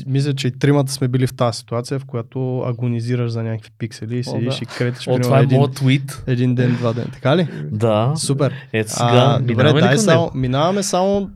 [0.06, 4.18] мисля, че и тримата сме били в тази ситуация, в която агонизираш за някакви пиксели
[4.20, 4.64] и седиш да.
[4.64, 5.08] и кретиш.
[5.08, 6.24] О, това е един, моят твит.
[6.28, 7.10] Един ден, два ден.
[7.14, 7.48] Така ли?
[7.72, 8.14] Да.
[8.16, 8.54] Супер.
[8.74, 9.10] Ето сега.
[9.12, 11.30] А, добре, дай само, минаваме само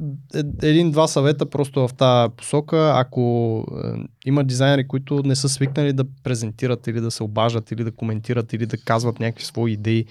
[0.61, 2.91] един-два съвета просто в тази посока.
[2.95, 7.83] Ако е, има дизайнери, които не са свикнали да презентират или да се обажат или
[7.83, 10.05] да коментират или да казват някакви свои идеи и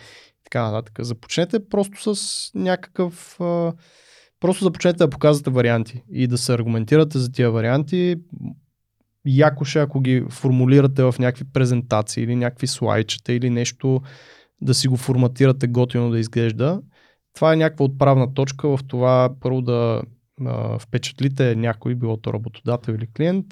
[0.44, 0.98] така нататък.
[1.04, 3.72] Започнете просто с някакъв е,
[4.40, 8.16] Просто започнете да показвате варианти и да се аргументирате за тия варианти.
[9.26, 14.00] Яко ще, ако ги формулирате в някакви презентации или някакви слайдчета или нещо,
[14.60, 16.82] да си го форматирате готино да изглежда.
[17.34, 20.02] Това е някаква отправна точка в това първо да
[20.44, 23.46] а, впечатлите някой, било то работодател или клиент,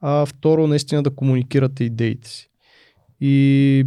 [0.00, 2.50] а второ наистина да комуникирате идеите си.
[3.20, 3.84] И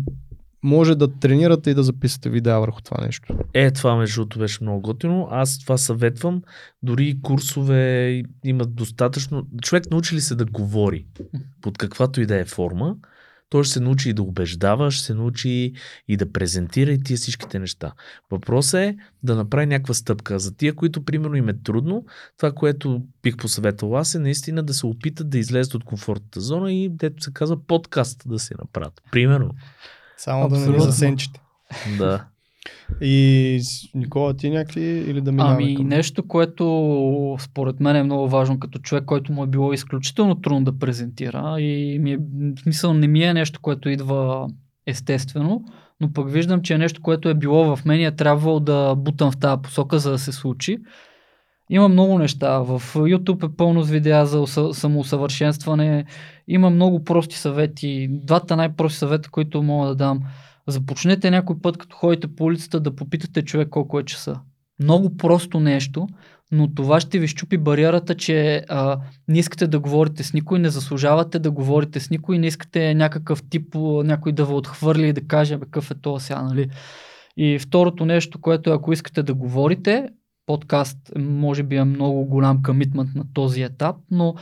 [0.64, 3.36] може да тренирате и да записате видеа върху това нещо.
[3.54, 5.28] Е, това между другото беше много готино.
[5.32, 6.42] Аз това съветвам.
[6.84, 9.48] Дори и курсове имат достатъчно.
[9.62, 11.06] Човек научи ли се да говори
[11.62, 12.96] под каквато и да е форма,
[13.52, 15.74] той ще се научи и да убеждава, ще се научи
[16.08, 17.94] и да презентира и тия всичките неща.
[18.32, 20.40] Въпросът е да направи някаква стъпка.
[20.40, 22.06] За тия, които примерно им е трудно,
[22.38, 26.74] това, което бих посъветвал аз е наистина да се опитат да излезат от комфортната зона
[26.74, 29.02] и, дето се казва, подкаст да се направят.
[29.12, 29.52] Примерно.
[30.22, 30.84] Само да не ни Абсолютно.
[30.84, 31.42] засенчите.
[31.98, 32.26] Да.
[33.02, 33.62] И
[33.96, 35.88] Никола, ти някакви или да минаваме Ами към...
[35.88, 40.64] нещо, което според мен е много важно като човек, който му е било изключително трудно
[40.64, 44.48] да презентира и ми е, в смисъл не ми е нещо, което идва
[44.88, 45.66] естествено,
[46.02, 48.96] но пък виждам, че е нещо, което е било в мен и е трябвало да
[48.96, 50.78] бутам в тази посока, за да се случи.
[51.74, 52.60] Има много неща.
[52.60, 56.06] В YouTube е пълно с видеа за самоусъвършенстване.
[56.48, 58.08] Има много прости съвети.
[58.12, 60.20] Двата най-прости съвета, които мога да дам.
[60.68, 64.40] Започнете някой път, като ходите по улицата, да попитате човек колко е часа.
[64.80, 66.08] Много просто нещо,
[66.52, 70.70] но това ще ви щупи бариерата, че а, не искате да говорите с никой, не
[70.70, 75.22] заслужавате да говорите с никой, не искате някакъв тип, някой да ви отхвърли и да
[75.28, 76.70] каже, какъв е то сега, нали?
[77.38, 80.10] И второто нещо, което е, ако искате да говорите,
[80.46, 84.36] подкаст може би е много голям комитмент на този етап, но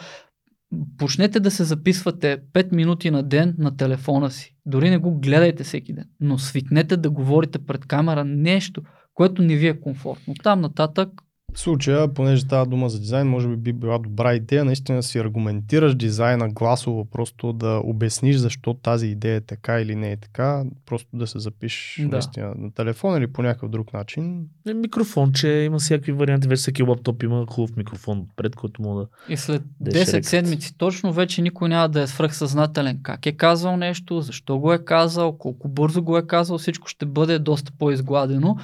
[0.97, 4.55] почнете да се записвате 5 минути на ден на телефона си.
[4.65, 8.81] Дори не го гледайте всеки ден, но свикнете да говорите пред камера нещо,
[9.13, 10.33] което не ви е комфортно.
[10.43, 11.09] Там нататък
[11.53, 15.03] В случая, понеже става дума за дизайн, може би би била добра идея наистина да
[15.03, 20.17] си аргументираш дизайна гласово, просто да обясниш защо тази идея е така или не е
[20.17, 22.07] така, просто да се запишеш Да.
[22.07, 24.45] наистина на телефон или по някакъв друг начин.
[24.67, 26.47] Е, Микрофон, че има всякакви варианти.
[26.47, 29.33] Вече всеки лаптоп има хубав микрофон пред, който мога да...
[29.33, 30.25] и след Да е 10 шрекът.
[30.25, 34.85] седмици точно вече никой няма да е свръхсъзнателен как е казал нещо, защо го е
[34.85, 38.57] казал, колко бързо го е казал, всичко ще бъде доста по-изгладено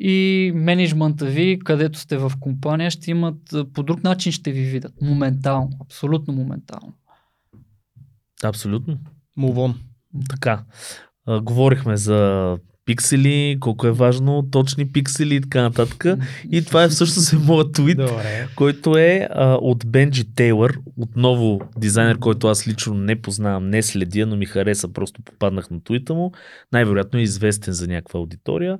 [0.00, 4.92] и менеджмента ви, където сте в компания, ще имат по друг начин ще ви видят.
[5.02, 6.92] Моментално, абсолютно моментално.
[8.44, 8.98] Абсолютно.
[9.38, 9.74] Move on.
[10.30, 10.64] Така.
[11.26, 16.04] А, говорихме за пиксели, колко е важно, точни пиксели и така нататък.
[16.50, 18.48] И това е всъщност е моят твит, Добре.
[18.56, 24.26] който е а, от Бенджи Тейлър, отново дизайнер, който аз лично не познавам, не следя,
[24.26, 26.32] но ми хареса, просто попаднах на твита му.
[26.72, 28.78] Най-вероятно е известен за някаква аудитория.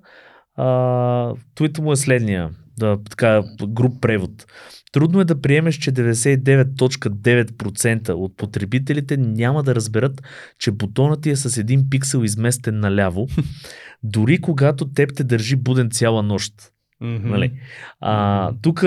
[0.60, 4.46] А, твита му е следния, да, така, груп превод.
[4.92, 10.22] Трудно е да приемеш, че 99.9% от потребителите няма да разберат,
[10.58, 13.28] че бутонът ти е с един пиксел изместен наляво,
[14.02, 16.54] дори когато теб те държи буден цяла нощ.
[17.00, 17.28] Мгм.
[17.28, 17.52] Нали?
[18.00, 18.84] А, тук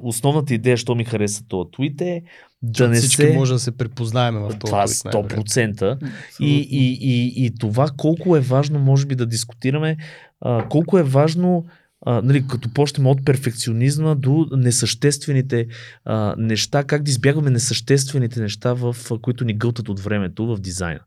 [0.00, 2.22] основната идея, що ми хареса този твит е
[2.62, 3.32] да не всички се...
[3.32, 5.44] може да се припознаеме в този Това твит, най-вероятно.
[5.44, 5.60] 100%.
[5.60, 6.08] И, Абсолютно.
[6.40, 9.96] и, и, и това колко е важно, може би да дискутираме,
[10.40, 11.66] а, колко е важно,
[12.06, 15.66] а, нали, като почнем от перфекционизма до несъществените
[16.04, 20.60] а, неща, как да избягваме несъществените неща, в, а, които ни гълтат от времето в
[20.60, 21.00] дизайна.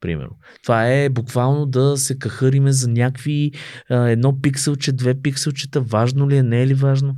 [0.00, 0.36] Примерно.
[0.62, 3.52] Това е буквално да се кахариме за някакви
[3.90, 7.14] а, едно пикселче, две пикселчета, важно ли е, не е ли важно.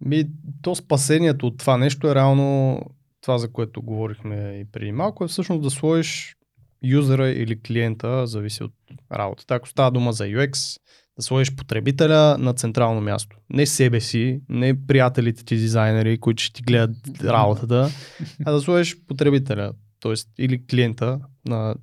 [0.00, 0.24] Ми,
[0.62, 2.80] то спасението от това нещо е реално
[3.20, 6.36] това, за което говорихме и преди малко, е всъщност да сложиш
[6.82, 8.72] юзера или клиента, зависи от
[9.12, 9.54] работата.
[9.54, 10.80] Ако става дума за UX,
[11.16, 13.36] да сложиш потребителя на централно място.
[13.50, 17.88] Не себе си, не приятелите ти дизайнери, които ще ти гледат работата,
[18.46, 20.14] а да сложиш потребителя, т.е.
[20.38, 21.74] или клиента на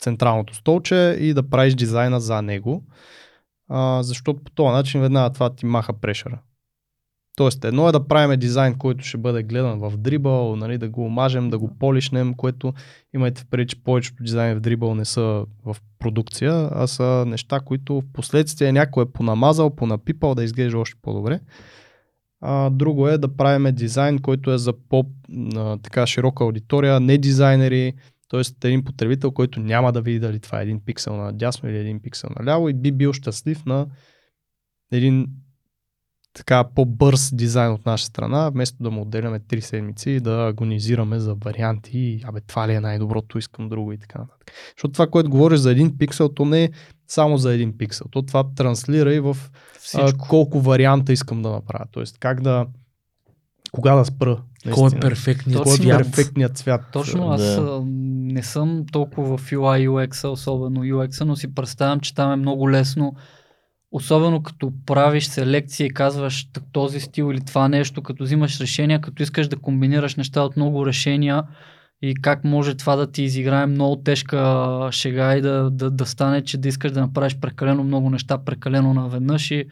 [0.00, 2.84] централното столче и да правиш дизайна за него.
[3.68, 6.40] А, защото по този начин веднага това ти маха прешера.
[7.36, 11.04] Тоест, едно е да правим дизайн, който ще бъде гледан в дрибъл, нали, да го
[11.04, 12.74] омажем, да го полишнем, което
[13.14, 17.60] имайте в предвид, че повечето дизайни в дрибъл не са в продукция, а са неща,
[17.60, 21.40] които в последствие някой е понамазал, понапипал да изглежда още по-добре.
[22.40, 25.04] А, друго е да правим дизайн, който е за по
[25.56, 27.92] а, така широка аудитория, не дизайнери,
[28.28, 28.68] т.е.
[28.68, 32.02] един потребител, който няма да види дали това е един пиксел на дясно или един
[32.02, 33.86] пиксел наляво и би бил щастлив на
[34.92, 35.26] един
[36.36, 41.18] така по-бърз дизайн от наша страна, вместо да му отделяме 3 седмици и да агонизираме
[41.18, 44.52] за варианти и абе това ли е най-доброто, искам друго и така нататък.
[44.76, 46.70] Защото това, което говориш за един пиксел, то не е
[47.08, 48.06] само за един пиксел.
[48.10, 49.36] То това транслира и в
[49.94, 51.84] а, колко варианта искам да направя.
[51.92, 52.66] Тоест как да
[53.72, 54.42] кога да спра.
[54.74, 55.98] Кой е перфектният Кой е цвят?
[55.98, 56.80] перфектният цвят?
[56.92, 57.82] Точно, аз Да.
[57.86, 62.70] не съм толкова в UI UX, особено UX, но си представям, че там е много
[62.70, 63.14] лесно.
[63.92, 69.00] Особено като правиш селекция и казваш «Так, този стил или това нещо, като взимаш решения,
[69.00, 71.42] като искаш да комбинираш неща от много решения
[72.02, 76.44] и как може това да ти изиграе много тежка шега и да, да, да стане,
[76.44, 79.64] че да искаш да направиш прекалено много неща, прекалено наведнъж и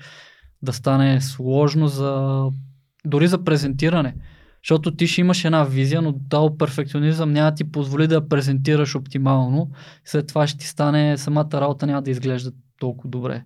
[0.62, 2.44] да стане сложно за
[3.04, 4.14] дори за презентиране.
[4.62, 8.28] Защото ти ще имаш една визия, но този перфекционизъм няма да ти позволи да я
[8.28, 9.70] презентираш оптимално.
[10.04, 13.44] След това ще ти стане, самата работа няма да изглежда толкова добре.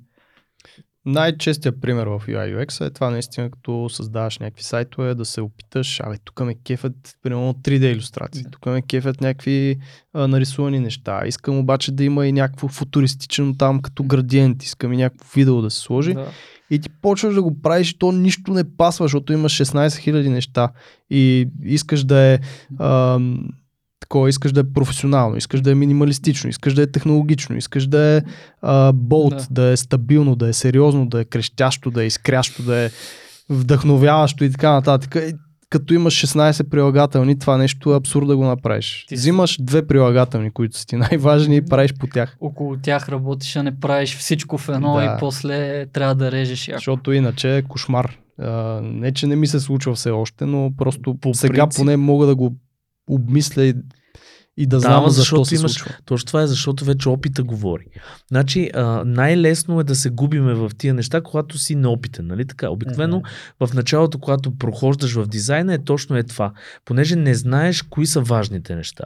[1.13, 6.01] Най-честият пример в UI UX е това наистина, като създаваш някакви сайтове, да се опиташ,
[6.01, 8.51] абе, тук ме кефят, примерно 3D иллюстрации, Да.
[8.51, 9.77] тук ме кефят някакви
[10.15, 11.23] а, нарисувани неща.
[11.27, 15.71] Искам обаче да има и някакво футуристично там, като градиент, искам и някакво видео да
[15.71, 16.15] се сложи.
[16.15, 16.27] Да.
[16.71, 20.29] И ти почваш да го правиш и то нищо не пасва, защото имаш 16 000
[20.29, 20.69] неща
[21.11, 22.39] и искаш да е
[22.81, 23.49] ам,
[24.01, 28.17] такова, искаш да е професионално, искаш да е минималистично, искаш да е технологично, искаш да
[28.17, 28.23] е
[28.63, 29.63] а, болт, да.
[29.63, 29.71] Да.
[29.71, 32.91] е стабилно, да е сериозно, да е крещящо, да е изкрящо, да е
[33.51, 35.15] вдъхновяващо и така нататък.
[35.15, 35.35] И
[35.71, 39.05] като имаш 16 прилагателни, това нещо е абсурд да го направиш.
[39.09, 42.37] Ти Взимаш две прилагателни, които са ти най-важни и правиш по тях.
[42.41, 45.05] Около тях работиш, а не правиш всичко в едно Да.
[45.05, 46.79] и после трябва да режеш яко.
[46.79, 48.19] Защото иначе е кошмар.
[48.41, 51.79] А, не, че не ми се случва все още, но просто По сега принцип.
[51.79, 52.55] поне мога да го
[53.09, 53.75] обмисля и,
[54.57, 55.95] и да Да, знам ама защо се имаш- случва.
[56.05, 57.85] Точно това е, защото вече опита говори.
[58.29, 62.71] Значи, а, най-лесно е да се губиме в тия неща, когато си неопитен, нали така?
[62.71, 63.23] Обикновено
[63.61, 66.53] в началото, когато прохождаш в дизайна, е точно е това.
[66.85, 69.05] Понеже не знаеш кои са важните неща.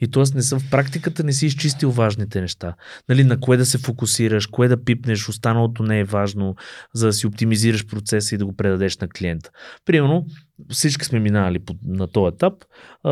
[0.00, 0.22] И т.е.
[0.34, 2.74] не са в практиката не си изчистил важните неща.
[3.08, 6.56] Нали, на кое да се фокусираш, кое да пипнеш, останалото не е важно,
[6.94, 9.50] за да си оптимизираш процеса и да го предадеш на клиента.
[9.84, 10.26] Примерно,
[10.70, 12.54] всички сме минали на този етап.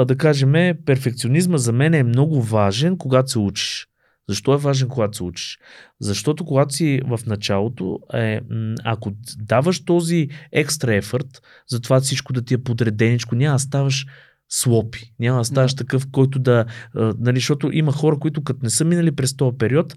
[0.07, 0.53] Да кажем,
[0.87, 3.89] перфекционизма за мен е много важен, когато се учиш.
[4.29, 5.59] Защо е важен, когато се учиш?
[6.01, 8.41] Защото когато си в началото, е,
[8.85, 14.07] ако даваш този екстра ефорт, за това всичко да ти е подреденичко, няма ставаш
[14.49, 15.15] слопи.
[15.21, 16.65] Няма да ставаш такъв, който да...
[16.95, 19.97] Нали, защото има хора, които като не са минали през този период,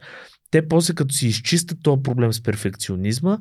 [0.52, 3.38] те после като си изчистят този проблем с перфекционизма,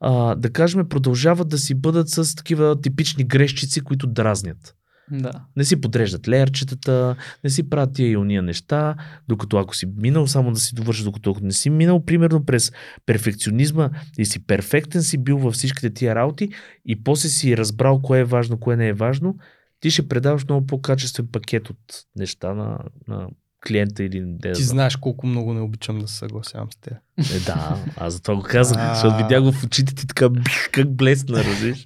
[0.00, 4.74] а, да кажем, продължават да си бъдат с такива типични грешчици, които дразнят.
[5.10, 5.32] Да.
[5.56, 8.96] Не си подреждат леерчетата, не си правят тия и уния неща,
[9.28, 12.72] докато ако си минал, само да си довършиш, докато ако не си минал, примерно през
[13.06, 16.48] перфекционизма и си перфектен си бил във всичките тия работи
[16.86, 19.36] и после си разбрал кое е важно, кое не е важно,
[19.84, 21.78] ти ще предаваш много по-качествен пакет от
[22.16, 22.78] неща на,
[23.08, 23.28] на
[23.66, 26.92] клиента или не Ти знаеш колко много не обичам да се съгласявам с теб.
[27.18, 28.94] Е, да, аз за това го казах, А.
[28.94, 31.84] защото видях в очите ти така бих, как блесна, разбираш.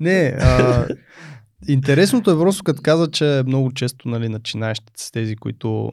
[0.00, 0.86] Не, а,
[1.68, 5.92] интересното е просто като каза, че много често нали, начинаещите с тези, които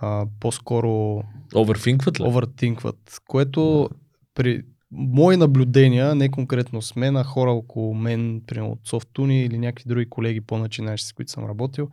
[0.00, 1.22] а, по-скоро
[1.54, 2.24] Оверфинкват ли?
[2.24, 3.90] овертинкват, което
[4.34, 4.62] при
[4.94, 9.88] мои наблюдения, не конкретно с мен, а хора около мен, примерно от Softuni или някакви
[9.88, 11.88] други колеги по-начинаещи, с които съм работил,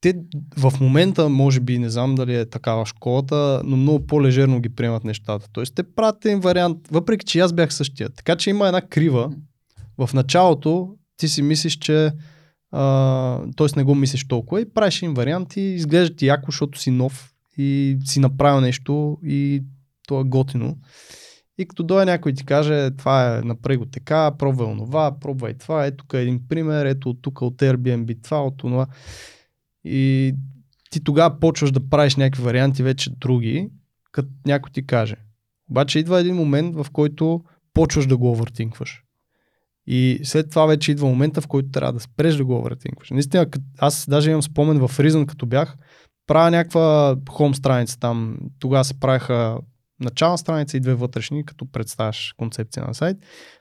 [0.00, 0.14] те
[0.56, 5.04] в момента, може би, не знам дали е такава школата, но много по-лежерно ги приемат
[5.04, 5.48] нещата.
[5.52, 8.10] Тоест, те правят един вариант, въпреки че аз бях същия.
[8.10, 9.32] Така че има една крива.
[9.98, 12.10] В началото ти си мислиш, че
[13.56, 13.66] т.е.
[13.76, 17.98] не го мислиш толкова и правиш един вариант изглежда ти яко, защото си нов и
[18.04, 19.62] си направил нещо и
[20.08, 20.76] то е готино.
[21.60, 25.86] И като дойде някой ти каже, това е направи го така, пробвай онова, пробвай това,
[25.86, 28.86] ето тук е един пример, ето от тук от Airbnb това, от това.
[29.84, 30.32] И
[30.90, 33.70] ти тогава почваш да правиш някакви варианти вече други,
[34.12, 35.16] като някой ти каже.
[35.70, 37.44] Обаче идва един момент, в който
[37.74, 39.02] почваш да го овъртинкваш.
[39.86, 43.10] И след това вече идва момента, в който трябва да спреш да го овъртинкваш.
[43.10, 43.46] Наистина,
[43.78, 45.76] аз даже имам спомен в Reason, като бях,
[46.26, 48.38] правя някаква хом страница там.
[48.58, 49.58] Тогава се правиха
[50.00, 53.16] начална страница и две вътрешни, като представяш концепция на сайт.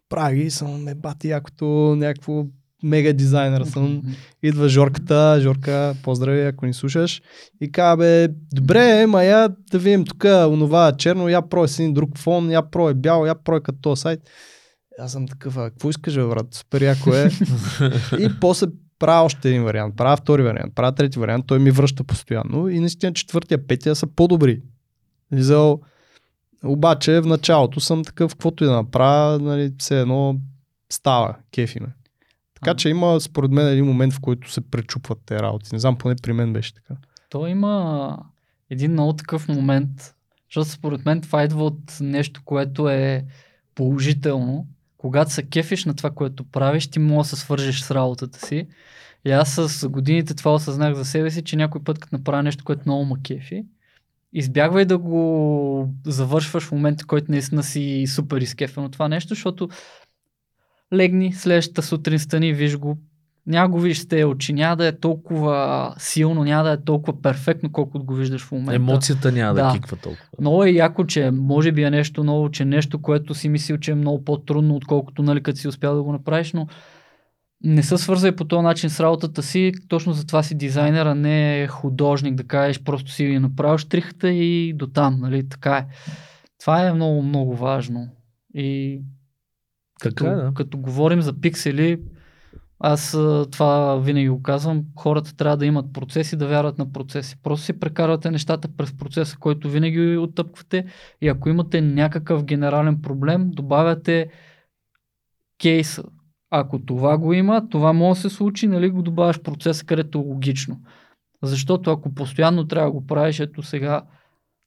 [0.10, 1.66] Правя ги и съм ме бати якото
[1.96, 2.46] някакво
[2.84, 4.02] мега дизайнер съм.
[4.44, 7.22] Идва Жорката, Жорка, поздрави, ако ни слушаш.
[7.62, 11.94] И казва, бе, добре, ма я да видим тук, онова черно, я прой с един
[11.94, 14.20] друг фон, я прой бял, я прой като този сайт.
[15.00, 16.48] Аз съм такъв, а какво искаш, бе, брат?
[16.52, 17.30] Супер яко е.
[18.20, 18.68] и после
[19.00, 22.80] правя още един вариант, правя втори вариант, правя трети вариант, той ми връща постоянно и
[22.80, 24.62] наистина четвъртия, петия са по-добри.
[25.32, 25.82] Визал,
[26.64, 30.36] Обаче в началото съм такъв, каквото и да направя, нали, все едно
[30.90, 31.88] става, кефи ме.
[32.56, 32.76] Така А.
[32.76, 35.70] че има според мен един момент, в който се пречупват те работи.
[35.74, 36.94] Не знам, поне при мен беше така.
[37.30, 38.18] То има
[38.70, 40.16] един много такъв момент,
[40.50, 43.26] защото според мен това идва от нещо, което е
[43.76, 44.68] положително.
[44.98, 48.68] Когато се кефиш на това, което правиш, ти можеш да се свържеш с работата си.
[49.26, 52.64] И аз с годините това осъзнах за себе си, че някой път, като направя нещо,
[52.64, 53.66] което много ма кефи,
[54.34, 59.70] избягвай да го завършваш в момента, който наистина си супер изкефен от това нещо, защото
[60.94, 62.98] легни, следващата сутрин стани, виж го,
[63.48, 67.22] няма го виж с тези очи, няма да е толкова силно, няма да е толкова
[67.22, 68.76] перфектно, колкото го виждаш в момента.
[68.76, 69.74] Емоцията няма да, Да.
[69.74, 70.28] киква толкова.
[70.40, 73.92] Много е яко, че може би е нещо ново, че нещо, което си мислил, че
[73.92, 76.68] е много по-трудно, отколкото нали, като си успял да го направиш, но
[77.64, 81.16] не се свързвай по този начин с работата си, точно за това си дизайнер, а
[81.16, 85.88] не художник, да кажеш, просто си направил штрихата и до там, нали, така е.
[86.60, 88.08] Това е много, много важно.
[88.54, 89.02] И
[90.00, 90.52] Така като, е, да.
[90.56, 92.02] като говорим за пиксели,
[92.80, 93.12] аз
[93.52, 97.42] това винаги го казвам, хората трябва да имат процеси, да вярват на процеси.
[97.44, 100.86] Просто си прекарвате нещата през процеса, който винаги оттъпквате
[101.22, 104.30] и ако имате някакъв генерален проблем, добавяте
[105.62, 106.04] кейса.
[106.52, 110.18] Ако това го има, това може да се случи, нали го добавяш в процеса, където
[110.18, 110.80] е логично.
[111.44, 114.04] Защото ако постоянно трябва да го правиш, ето сега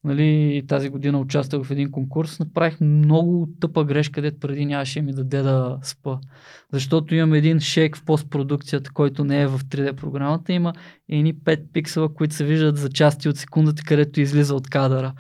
[0.05, 5.13] нали, тази година участвах в един конкурс, направих много тъпа грешка, където преди нямаше ми
[5.13, 6.19] даде да спа.
[6.73, 10.73] Защото имам един шейк в постпродукцията, който не е в 3D програмата, има
[11.09, 15.15] едни 5 пиксела, които се виждат за части от секундата, където излиза от кадъра.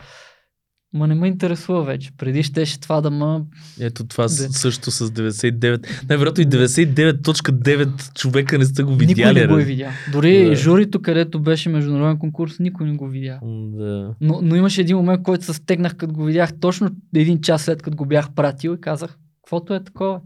[0.94, 2.10] Ма не ме интересува вече.
[2.12, 3.44] Преди щеше това да ма...
[3.80, 4.28] Ето това Да.
[4.30, 5.86] също с 99.
[6.08, 9.40] Най-вероятно и 99.9 човека не сте го Никой видяли.
[9.40, 9.90] не го е раз- видя.
[10.12, 10.54] Дори Да.
[10.56, 13.38] журито, където беше международен конкурс, никой не го видя.
[13.68, 14.14] Да.
[14.20, 17.82] Но, но имаше един момент, който се стегнах, като го видях точно един час след
[17.82, 20.20] като го бях пратил и казах, каквото е такова.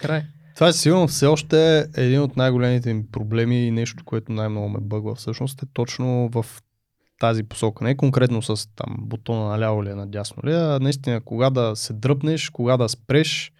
[0.00, 0.22] Край.
[0.54, 4.68] Това е сигурно все още е един от най-големите ми проблеми и нещо, което най-много
[4.68, 6.46] ме бъгва всъщност е точно в
[7.24, 7.84] тази посока.
[7.84, 12.50] Не конкретно с там бутона наляво или надясно ли, а наистина кога да се дръпнеш,
[12.50, 13.52] кога да спреш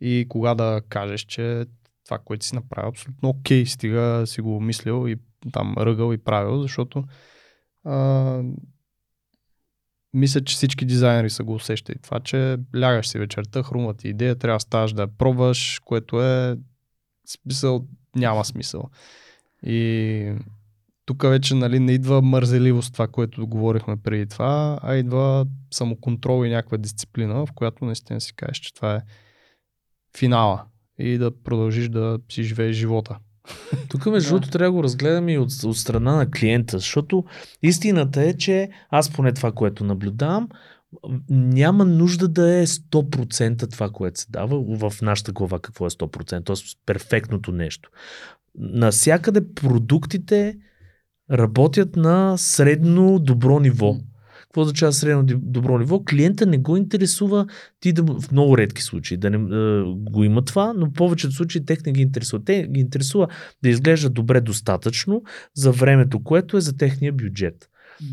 [0.00, 1.64] и кога да кажеш, че
[2.04, 5.16] това, което си направил, е абсолютно окей, стига си го мислил и
[5.52, 7.04] там ръгал и правил, защото
[7.84, 8.42] а,
[10.14, 11.98] мисля, че всички дизайнери са го усещали.
[12.02, 16.22] Това, че лягаш си вечерта, хрумва ти идея, трябва да ставаш да я пробваш, което
[16.22, 16.56] е
[17.26, 17.86] смисъл,
[18.16, 18.90] няма смисъл.
[19.62, 20.34] И
[21.10, 26.50] тук вече нали, не идва мързеливост, това, което говорихме преди това, а идва самоконтрол и
[26.50, 29.00] някаква дисциплина, в която наистина си кажеш, че това е
[30.18, 30.64] финала
[30.98, 33.18] и да продължиш да си живееш живота.
[33.88, 34.30] Тук между Да.
[34.34, 37.24] другото трябва да го разгледаме и от, от страна на клиента, защото
[37.62, 40.48] истината е, че аз поне това, което наблюдавам,
[41.28, 46.46] няма нужда да е 100% това, което се дава в нашата глава, какво е 100%,
[46.46, 46.56] т.е.
[46.86, 47.90] перфектното нещо.
[48.58, 50.56] Насякъде продуктите
[51.32, 53.96] работят на средно добро ниво.
[54.42, 56.04] Какво означава средно добро ниво?
[56.04, 57.46] Клиента не го интересува
[57.80, 61.34] ти да, в много редки случаи да не, е, го има това, но в повечето
[61.34, 62.44] случаи тех не ги интересува.
[62.44, 63.28] Те ги интересува
[63.62, 65.22] да изглежда добре достатъчно
[65.54, 67.70] за времето, което е за техния бюджет.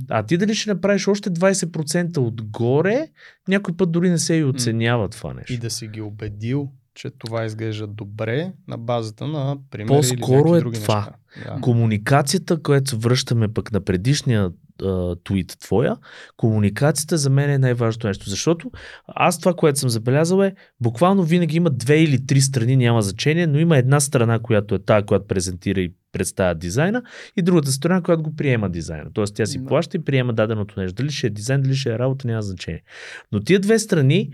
[0.09, 3.07] А ти дали ще направиш още 20% отгоре,
[3.47, 5.53] някой път дори не се и оценява това нещо.
[5.53, 10.57] И да си ги убедил, че това изглежда добре на базата на примери По-скоро или
[10.57, 10.95] е други това.
[11.35, 11.55] неща.
[11.55, 11.61] Да.
[11.61, 14.51] Комуникацията, която се връщаме пък на предишния
[14.83, 15.97] а, твит твоя,
[16.37, 18.29] комуникацията за мен е най-важното нещо.
[18.29, 18.71] Защото
[19.07, 23.47] аз това, което съм забелязал е, буквално винаги има две или три страни, няма значение,
[23.47, 27.03] но има една страна, която е тая, която презентира и представя дизайна,
[27.37, 29.09] и другата страна, която го приема дизайна.
[29.13, 29.65] Тоест тя си Да.
[29.65, 30.95] плаща и приема даденото нещо.
[30.95, 32.83] Дали ще е дизайн, дали ще е работа, няма значение.
[33.31, 34.31] Но тия две страни,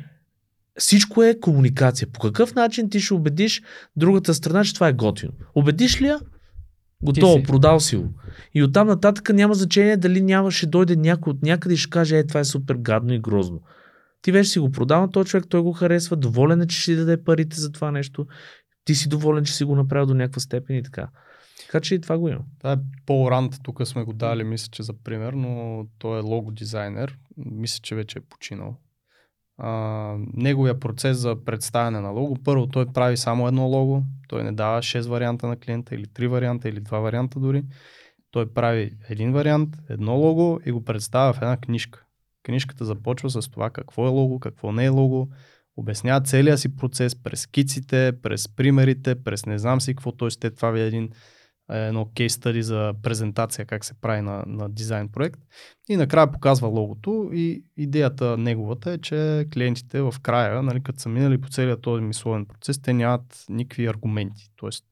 [0.80, 2.08] всичко е комуникация.
[2.08, 3.62] По какъв начин ти ще убедиш
[3.96, 5.32] другата страна, че това е готино?
[5.56, 6.20] Убедиш ли я?
[7.04, 7.44] Готово, си.
[7.44, 8.10] продал си го.
[8.54, 12.18] И оттам нататък няма значение дали няма, ще дойде някой от някъде и ще каже,
[12.18, 13.62] е, това е супер гадно и грозно.
[14.22, 16.96] Ти вече си го продал на този човек, той го харесва, доволен е, че ще
[16.96, 18.26] даде парите за това нещо.
[18.86, 21.10] Ти си доволен, че си го направил до някаква степен и така.
[21.66, 22.42] Така че и това го има.
[22.60, 23.30] Това е Пол
[23.64, 27.18] тук сме го дали, мисля, че за пример, но той е лого дизайнер.
[27.38, 28.78] Мисля, че вече е починал.
[29.58, 34.52] А, неговия процес за представяне на лого, първо той прави само едно лого, той не
[34.52, 37.64] дава 6 варианта на клиента или 3 варианта или 2 варианта дори.
[38.32, 42.04] Той прави един вариант, едно лого и го представя в една книжка.
[42.44, 45.30] Книжката започва с това какво е лого, какво не е лого,
[45.78, 50.50] обяснява целия си процес през скиците, през примерите, през не знам си какво, т.е.
[50.50, 51.10] това ви е един
[51.70, 55.40] едно кейс стади за презентация как се прави на, на дизайн проект
[55.90, 61.10] и накрая показва логото и идеята неговата е, че клиентите в края, нали, като са
[61.10, 64.52] минали по целият този мисловен процес, те нямат никакви аргументи.
[64.56, 64.86] Тоест,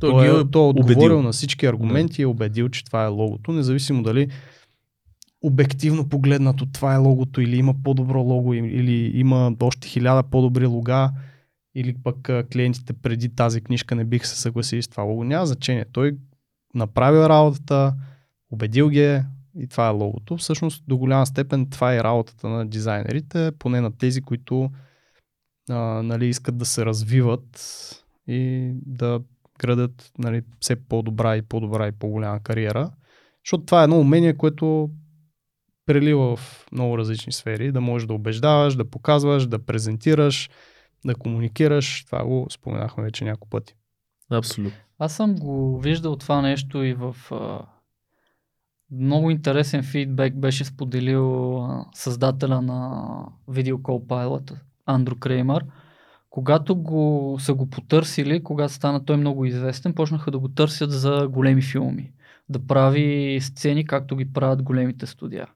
[0.00, 1.22] той, той, е, той е отговорил убедил.
[1.22, 2.22] на всички аргументи да.
[2.22, 4.28] и е убедил, че това е логото, независимо дали
[5.42, 11.10] обективно погледнато това е логото или има по-добро лого или има още хиляда по-добри лога
[11.74, 15.24] или пък клиентите преди тази книжка не биха се съгласили с това лого.
[15.24, 15.84] Няма значение.
[15.92, 16.16] Той
[16.74, 17.94] направил работата,
[18.50, 19.24] убедил ги е
[19.58, 20.36] и това е логото.
[20.36, 24.70] Всъщност до голяма степен това е работата на дизайнерите, поне на тези, които
[25.70, 27.76] а, нали, искат да се развиват
[28.26, 29.20] и да
[29.58, 32.90] градят нали, все по-добра и по-добра и по-голяма кариера.
[33.44, 34.90] Защото това е едно умение, което
[35.86, 40.50] прелива в много различни сфери, да можеш да убеждаваш, да показваш, да презентираш,
[41.04, 42.04] да комуникираш.
[42.04, 43.74] Това го споменахме вече няколко пъти.
[44.30, 44.78] Абсолютно.
[44.98, 47.60] Аз съм го виждал това нещо и в а,
[48.90, 53.02] много интересен фидбек беше споделил а, създателя на
[53.50, 54.54] Video Call Pilot,
[54.86, 55.64] Андрю Креймър.
[56.30, 61.28] Когато го, са го потърсили, когато стана той много известен, почнаха да го търсят за
[61.28, 62.12] големи филми.
[62.48, 65.46] Да прави сцени, както ги правят големите студия.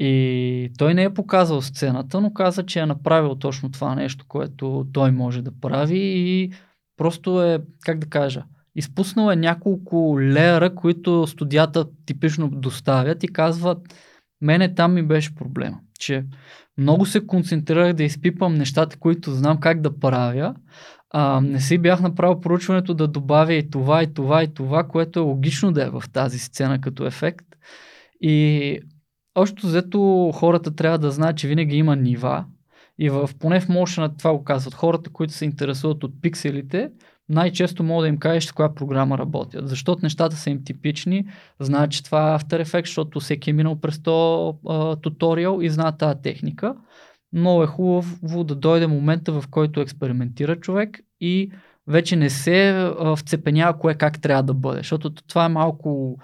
[0.00, 4.86] И той не е показал сцената, но каза, че е направил точно това нещо, което
[4.92, 6.52] той може да прави и
[6.96, 8.44] просто е, как да кажа,
[8.76, 13.78] изпуснал е няколко леера, които студията типично доставят и казват,
[14.40, 16.24] мене там ми беше проблема, че
[16.78, 20.54] много се концентрирах да изпипам нещата, които знам как да правя,
[21.10, 25.18] а, не си бях направил проучването да добавя и това, и това, и това, което
[25.18, 27.46] е логично да е в тази сцена като ефект.
[28.20, 28.80] И
[29.38, 32.44] Общо взето хората трябва да знаят, че винаги има нива
[32.98, 34.74] и в, поне в Motion това го казват.
[34.74, 36.90] Хората, които се интересуват от пикселите,
[37.28, 39.68] най-често мога да им кажеш с коя програма работят.
[39.68, 41.24] Защото нещата са им типични,
[41.60, 44.54] знаят, че това е After Effects, защото всеки е минал през то
[45.02, 46.74] туториал и знае тази техника.
[47.32, 51.52] Много е хубаво да дойде момента, в който експериментира човек и
[51.86, 54.78] вече не се вцепенява кое как трябва да бъде.
[54.78, 56.18] Защото това е малко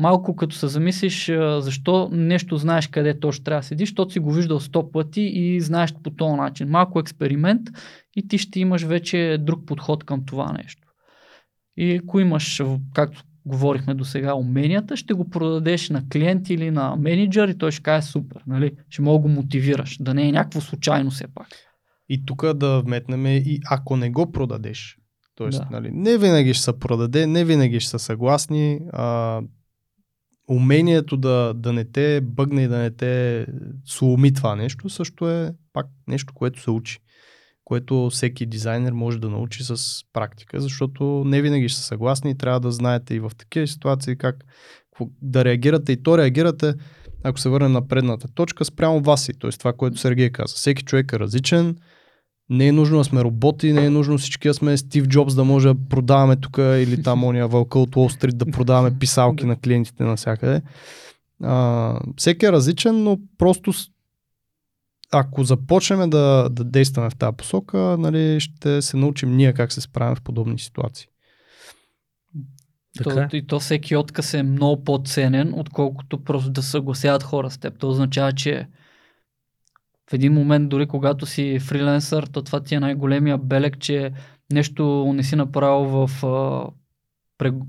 [0.00, 1.26] малко като се замислиш
[1.58, 5.60] защо нещо знаеш къде точно трябва да седиш, защото си го виждал сто пъти и
[5.60, 6.68] знаеш по този начин.
[6.68, 7.62] Малко експеримент
[8.16, 10.88] и ти ще имаш вече друг подход към това нещо.
[11.76, 12.62] И ако имаш,
[12.94, 17.72] както говорихме до сега, уменията, ще го продадеш на клиент или на менеджер и той
[17.72, 18.72] ще каже супер, нали?
[18.88, 21.48] ще мога го мотивираш, да не е някакво случайно все пак.
[22.08, 24.96] И тук да вметнем и ако не го продадеш,
[25.34, 25.68] Тоест, да.
[25.70, 28.80] нали, не винаги ще се продаде, не винаги ще са съгласни.
[28.92, 29.40] А,
[30.50, 33.46] умението да, да не те бъгне и да не те
[33.84, 36.98] сломи това нещо, също е пак нещо, което се учи.
[37.64, 42.38] Което всеки дизайнер може да научи с практика, защото не винаги ще са съгласни и
[42.38, 44.36] трябва да знаете и в такива ситуации как
[45.22, 46.74] да реагирате и то реагирате,
[47.24, 49.50] ако се върнем на предната точка, спрямо вас и, т.е.
[49.50, 50.54] това, което Сергей каза.
[50.54, 51.76] Всеки човек е различен,
[52.50, 55.44] не е нужно да сме роботи, не е нужно всички да сме Стив Джобс да
[55.44, 59.56] може да продаваме тук или там ония вълка от Уолл Стрит да продаваме писалки на
[59.56, 60.62] клиентите навсякъде.
[61.42, 63.72] А, всеки е различен, но просто
[65.12, 69.80] ако започнем да, да действаме в тази посока, нали, ще се научим ние как се
[69.80, 71.06] справим в подобни ситуации.
[72.98, 73.28] Така.
[73.28, 77.78] То, и то всеки отказ е много по-ценен, отколкото просто да съгласяват хора с теб.
[77.78, 78.66] То означава, че
[80.10, 84.12] в един момент, дори когато си фриленсър, то това ти е най-големия белег, че
[84.52, 86.66] нещо не си направил в а,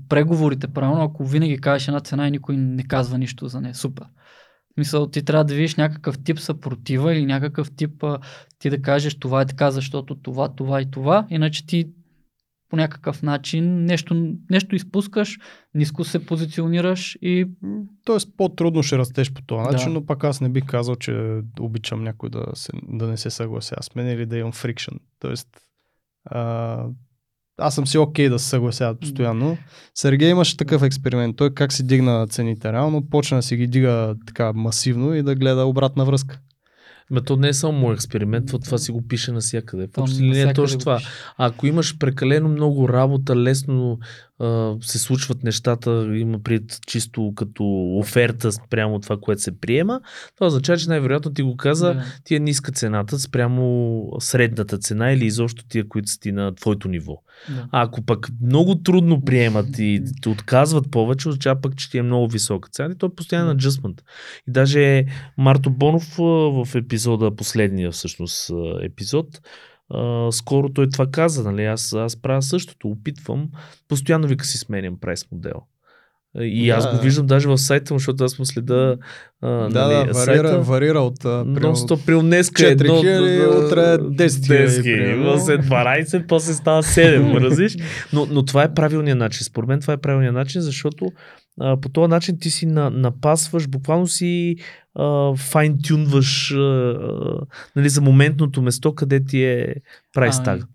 [0.08, 3.74] преговорите правилно, ако винаги кажеш една цена и никой не казва нищо за нея.
[3.74, 4.04] Супер.
[4.04, 8.18] В смисъл, ти трябва да видиш някакъв тип съпротива или някакъв тип а,
[8.58, 11.88] ти да кажеш това е така, защото това, това и това, иначе ти
[12.72, 15.38] по някакъв начин нещо, нещо изпускаш,
[15.74, 17.46] ниско се позиционираш и...
[18.04, 19.94] Тоест по-трудно ще растеш по този начин, да.
[19.94, 23.76] но пак аз не бих казал, че обичам някой да, се, да не се съглася
[23.80, 24.94] с мен или да имам фрикшн.
[25.18, 25.48] Тоест
[26.24, 26.84] а,
[27.58, 29.58] аз съм си окей okay да се съгласяват постоянно.
[29.94, 31.36] Сергей имаше такъв експеримент.
[31.36, 35.34] Той как си дигна цените реално, почна да си ги дига така масивно и да
[35.34, 36.40] гледа обратна връзка.
[37.10, 39.88] Ме то не е само експеримент, това, това си го пише навсякъде.
[39.88, 41.00] Почти не е точно това.
[41.38, 43.98] Ако имаш прекалено много работа, лесно
[44.80, 47.64] се случват нещата, има пред чисто като
[47.98, 50.00] оферта спрямо това, което се приема,
[50.34, 52.04] това означава, че най-вероятно ти го каза, да.
[52.24, 56.88] ти е ниска цената спрямо средната цена или изобщо тия, които са ти на твоето
[56.88, 57.22] ниво.
[57.48, 57.68] Да.
[57.72, 62.02] А ако пък много трудно приемат и те отказват повече, означава пък, че ти е
[62.02, 64.02] много висока цена и то е постоянен аджъстмент.
[64.48, 65.04] И даже
[65.38, 68.50] Марто Бонов в епизода, последния всъщност
[68.82, 69.26] епизод,
[69.94, 73.48] а, скоро той това каза, нали, аз, аз правя същото, опитвам,
[73.88, 75.60] постоянно вика си сменям прайс модел.
[76.40, 76.96] И аз Да.
[76.96, 78.96] го виждам даже в сайта му, защото аз му следа
[79.42, 80.42] а, Да, нали, да, сайта.
[80.42, 81.24] варира, варира от...
[81.24, 82.78] а, примерно, Но 100 при днеска е 4000,
[83.16, 85.38] едно, утре 10 000, 10 примерно.
[85.38, 87.76] след 12, после става 7, разбираш?
[88.12, 89.44] Но, но това е правилният начин.
[89.44, 91.12] Според мен това е правилният начин, защото
[91.60, 94.56] а, по този начин ти си на, напасваш, буквално си
[95.36, 96.54] файн-тюнваш
[97.76, 99.74] нали, за моментното место, къде ти е
[100.12, 100.66] прайс Ами, тага.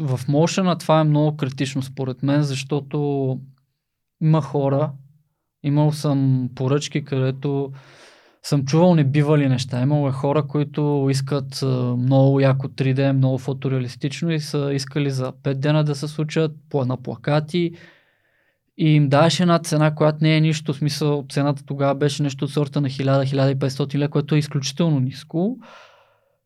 [0.00, 3.38] В Motion това е много критично според мен, защото
[4.22, 4.92] има хора,
[5.62, 7.72] имал съм поръчки, където
[8.42, 9.82] съм чувал небивали неща.
[9.82, 15.32] Имало е хора, които искат а, много яко 3D, много фотореалистично и са искали за
[15.32, 17.72] 5 дена да се случат по на плакати
[18.78, 20.72] и им даваш една цена, която не е нищо.
[20.72, 25.58] В смисъл, цената тогава беше нещо от сорта на 1000-1500 лева, което е изключително ниско.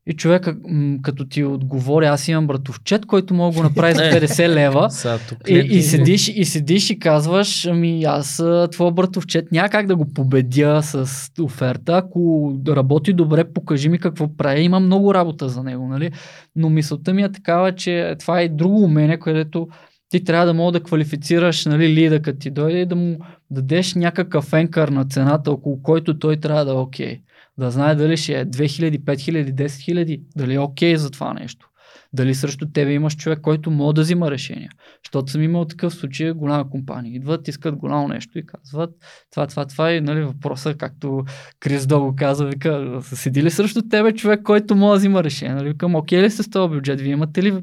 [0.07, 4.01] И човека, м- като ти отговори, аз имам братовчет, който мога да го направи за
[4.03, 4.91] 50 лева.
[4.91, 9.69] Сега, тук И, и, седиш, и седиш и казваш, ами аз а, твоя братовчет няма
[9.69, 11.97] как да го победя с оферта.
[11.97, 14.61] Ако работи добре, покажи ми какво прави.
[14.61, 16.11] Има много работа за него, нали?
[16.57, 19.69] Но мисълта ми е такава, че това е друго умение, където
[20.09, 23.19] ти трябва да мога да квалифицираш нали, лида, като ти дойде и да му
[23.51, 27.21] дадеш някакъв енкър на цената, около който той трябва да е окей.
[27.59, 31.69] Да знае дали ще е 2000, 5000, 10 000, дали е окей за това нещо.
[32.13, 34.71] Дали срещу тебе имаш човек, който може да взима решения.
[35.05, 37.15] Защото съм имал такъв случай, голяма компания.
[37.15, 38.91] Идват, искат голямо нещо и казват
[39.33, 41.25] това, това, това и нали, въпроса, както
[41.61, 45.55] Крис Дого каза, вика, седи ли срещу тебе човек, който може да взима решение?
[45.55, 47.01] Нали, викам, окей ли сте с този бюджет?
[47.01, 47.63] Вие имате ли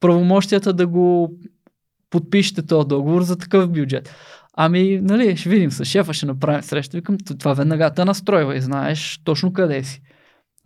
[0.00, 1.34] правомощията да го
[2.10, 4.14] подпишете този договор за такъв бюджет?
[4.56, 6.96] Ами, нали, ще видим с шефа, ще направим среща.
[6.96, 10.02] Викам, това веднага те настройва и знаеш точно къде си.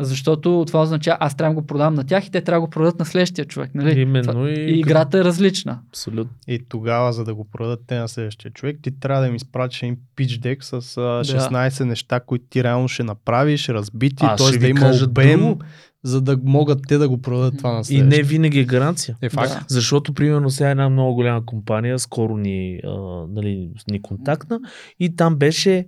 [0.01, 2.71] Защото това означава, аз трябва да го продам на тях и те трябва да го
[2.71, 3.71] продадат на следващия човек.
[3.75, 4.01] Нали?
[4.01, 5.79] Именно Това- и, И играта е различна.
[5.89, 6.33] Абсолютно.
[6.49, 9.83] И тогава, за да го продадат те на следващия човек, ти трябва да им изпратиш
[9.83, 11.01] един pitch deck с а,
[11.41, 14.59] 16 неща, които ти реално ще направиш, разбити, Аз т.е.
[14.59, 15.61] да има обем, друго.
[16.05, 18.05] За да могат те да го продадат това на И следващия.
[18.19, 19.17] не винаги е гаранция.
[19.23, 19.51] Е факт.
[19.51, 19.65] Да.
[19.69, 22.91] Защото, примерно, сега една много голяма компания скоро ни, а,
[23.29, 24.61] нали, ни контактна
[25.01, 25.87] и там беше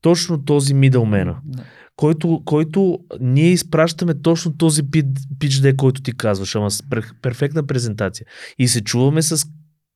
[0.00, 1.62] точно този мидълмена, Да.
[1.96, 5.08] който, който ние изпращаме точно този pitch
[5.38, 8.26] deck, който ти казваш, ама с пер- перфектна презентация.
[8.58, 9.46] И се чуваме с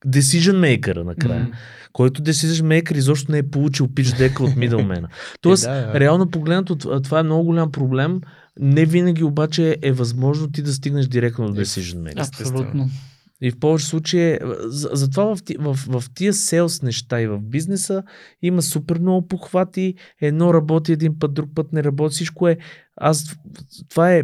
[0.07, 1.49] decision maker накрая,
[1.93, 5.07] който decision maker изобщо не е получил pitch deck от мидълмена.
[5.41, 5.99] Тоест, Е, да, да.
[5.99, 8.21] реално погледнато, това е много голям проблем.
[8.59, 12.39] Не винаги обаче е възможно ти да стигнеш директно до decision maker.
[12.41, 12.89] Абсолютно.
[13.41, 17.39] И в повече случаи, е, за- затова в, в, в тия селс неща и в
[17.39, 18.03] бизнеса
[18.41, 22.57] има супер много похвати, едно работи един път, друг път не работи, всичко е,
[22.97, 23.35] аз,
[23.89, 24.23] това е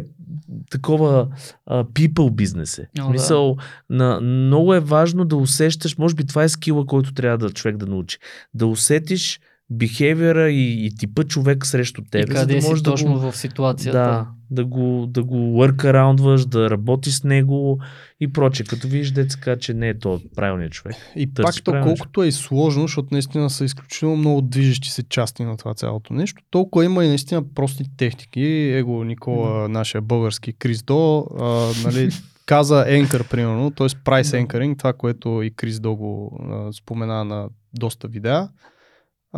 [0.70, 1.28] такова
[1.66, 2.88] а, people бизнес е.
[3.00, 3.56] О, В смисъл,
[3.90, 7.76] на, много е важно да усещаш, може би това е скила, който трябва да човек
[7.76, 8.18] да научи,
[8.54, 12.82] да усетиш бихевиора и, и типа човек срещу И теб, за къде да си можеш
[12.82, 13.98] да точно го, в ситуацията.
[13.98, 17.78] да, да го, да го workaroundваш, да работиш с него
[18.20, 18.64] и проче.
[18.64, 20.96] Като видиш деца, че не е то правилният човек.
[21.16, 25.44] И пак то колкото е и сложно, защото наистина са изключително много движещи се части
[25.44, 28.42] на това цялото нещо, толкова има и наистина прости техники.
[28.74, 32.10] Его Никола, нашия български Крис До, а, нали,
[32.46, 33.86] каза енкър, примерно, т.е.
[34.04, 34.38] прайс Да.
[34.38, 38.48] енкъринг, това, което и Крис До го а, спомена на доста видеа,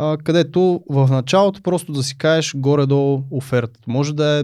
[0.01, 3.79] а, където в началото просто да си кажеш горе-долу оферта.
[3.87, 4.43] Може да е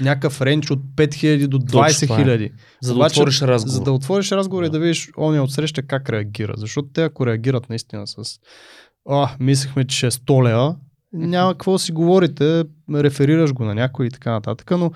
[0.00, 2.24] някакъв ренч от 5000 до Точно 20 това е.
[2.24, 2.52] 000.
[2.82, 3.74] За да Обаче, отвориш разговор.
[3.74, 4.70] За да отвориш разговор и Да.
[4.70, 6.54] да видиш ония отсреща как реагира.
[6.56, 8.16] Защото те ако реагират наистина с
[9.08, 10.76] а, мислехме, че е 100 лева,
[11.12, 12.64] няма какво да си говорите,
[12.94, 14.92] реферираш го на някой и така нататък, но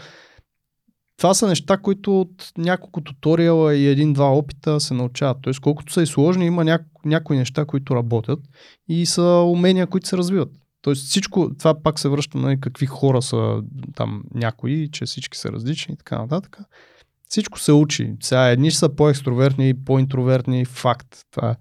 [1.19, 5.37] това са неща, които от няколко туториала и един-два опита се научават.
[5.43, 8.39] Тоест, колкото са и сложни, има няко, някои неща, които работят
[8.89, 10.49] и са умения, които се развиват.
[10.83, 13.63] Тоест всичко, това пак се връща на какви хора са
[13.95, 16.59] там някои, че всички са различни и така нататък.
[17.29, 18.15] Всичко се учи.
[18.23, 21.19] Сега едни са по-екстровертни, по-интровертни, факт.
[21.31, 21.57] Това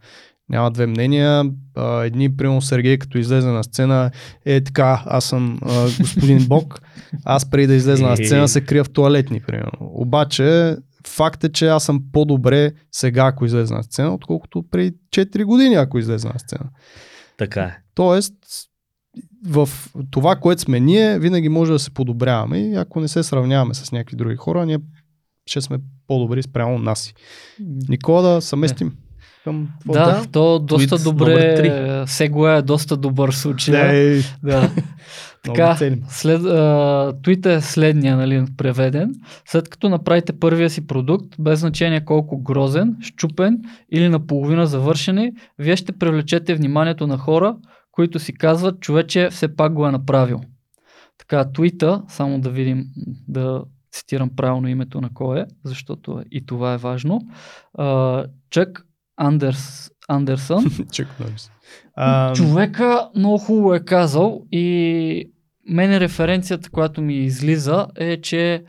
[0.50, 1.52] няма две мнения.
[1.76, 4.12] А, едни, примерно Сергей, като излезе на сцена,
[4.46, 6.82] е така, аз съм а, господин Бог,
[7.26, 9.72] аз преди да излеза на сцена се крия в туалетни, примерно.
[9.80, 10.76] Обаче,
[11.08, 15.76] факт е, че аз съм по-добре сега, ако излезе на сцена, отколкото преди 4 години,
[15.76, 16.70] ако излезе на сцена.
[17.38, 17.78] Така е.
[17.96, 18.34] Тоест,
[19.48, 19.70] в
[20.12, 23.92] това, което сме ние, винаги може да се подобряваме и ако не се сравняваме с
[23.92, 24.80] някакви други хора, ние
[25.46, 25.78] ще сме
[26.08, 27.14] по-добри спрямо нас.
[27.90, 28.98] Никола да съместим.
[29.48, 30.26] Към Да, Да.
[30.32, 32.04] то доста Tweet номер добре.
[32.08, 33.72] Сегуе е доста добър случай.
[33.72, 34.60] Да, е, Да.
[35.46, 35.78] много Така,
[36.10, 39.16] след, а, твита е следния, нали, преведен.
[39.46, 45.76] След като направите първия си продукт, без значение колко грозен, щупен или наполовина завършени, вие
[45.76, 47.56] ще привлечете вниманието на хора,
[47.92, 50.42] които си казват, човече все пак го е направил.
[51.18, 52.86] Така, твита, само да видим,
[53.28, 57.22] да цитирам правилно името на кой е, защото и това е важно.
[58.50, 58.87] Чък
[59.18, 61.52] Андерс, Андерсън Чак Норис.
[62.36, 65.32] Човека много хубаво е казал и
[65.70, 68.64] мене референцията, която ми излиза е, че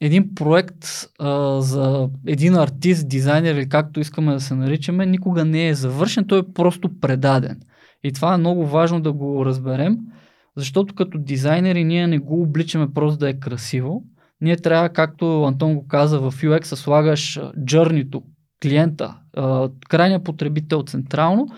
[0.00, 0.86] един проект
[1.18, 6.24] а, за един артист, дизайнер или както искаме да се наричаме, никога не е завършен,
[6.26, 7.60] той е просто предаден.
[8.04, 9.98] И това е много важно да го разберем,
[10.56, 14.02] защото като дизайнери ние не го обличаме просто да е красиво.
[14.40, 18.22] Ние трябва, както Антон го каза, в UX слагаш джърнито,
[18.62, 21.48] клиента, а, крайния потребител централно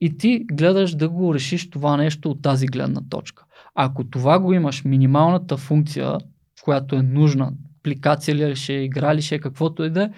[0.00, 3.44] и ти гледаш да го решиш това нещо от тази гледна точка.
[3.74, 6.18] Ако това го имаш, минималната функция,
[6.62, 10.10] която е нужна, апликация ли ще е, игра ли ще е, каквото и да е,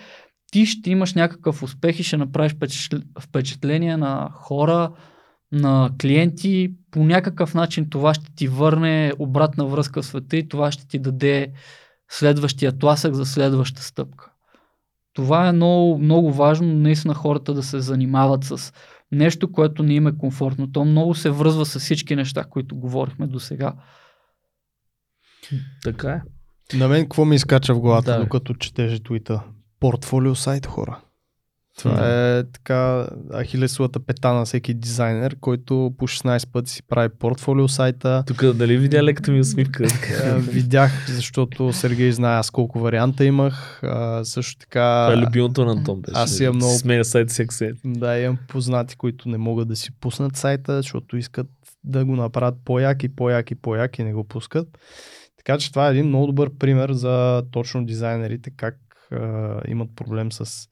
[0.52, 4.92] ти ще имаш някакъв успех и ще направиш впечатл- впечатление на хора,
[5.52, 6.74] на клиенти.
[6.90, 10.98] По някакъв начин това ще ти върне обратна връзка в света и това ще ти
[10.98, 11.52] даде
[12.10, 14.29] следващия тласък за следваща стъпка.
[15.12, 18.72] Това е много, много важно, наистина хората да се занимават с
[19.12, 20.72] нещо, което не им е комфортно.
[20.72, 23.74] То много се връзва с всички неща, които говорихме до сега.
[25.84, 26.20] Така е.
[26.76, 29.42] На мен какво ми изкача в главата, Да, докато четеше твита?
[29.80, 31.00] Портфолио сайт, хора.
[31.82, 32.08] Това
[32.38, 33.06] е така
[33.38, 38.24] ахилесовата пета на всеки дизайнер, който по 16 пъти си прави портфолио сайта.
[38.26, 39.84] Тук дали видя леката ми усмивка?
[40.24, 43.80] Е, Видях, защото Сергей знае аз колко варианта имах.
[43.82, 45.06] А, също така...
[45.10, 46.00] Това е любимото на Антон.
[46.00, 46.18] Беше.
[46.18, 47.70] Аз имам много- Сменя сайт всеки.
[47.84, 51.46] Да, имам познати, които не могат да си пуснат сайта, защото искат
[51.84, 54.68] да го направят по-як и по-як и по-як и не го пускат.
[55.36, 58.76] Така че това е един много добър пример за точно дизайнерите, как
[59.12, 60.68] а, имат проблем с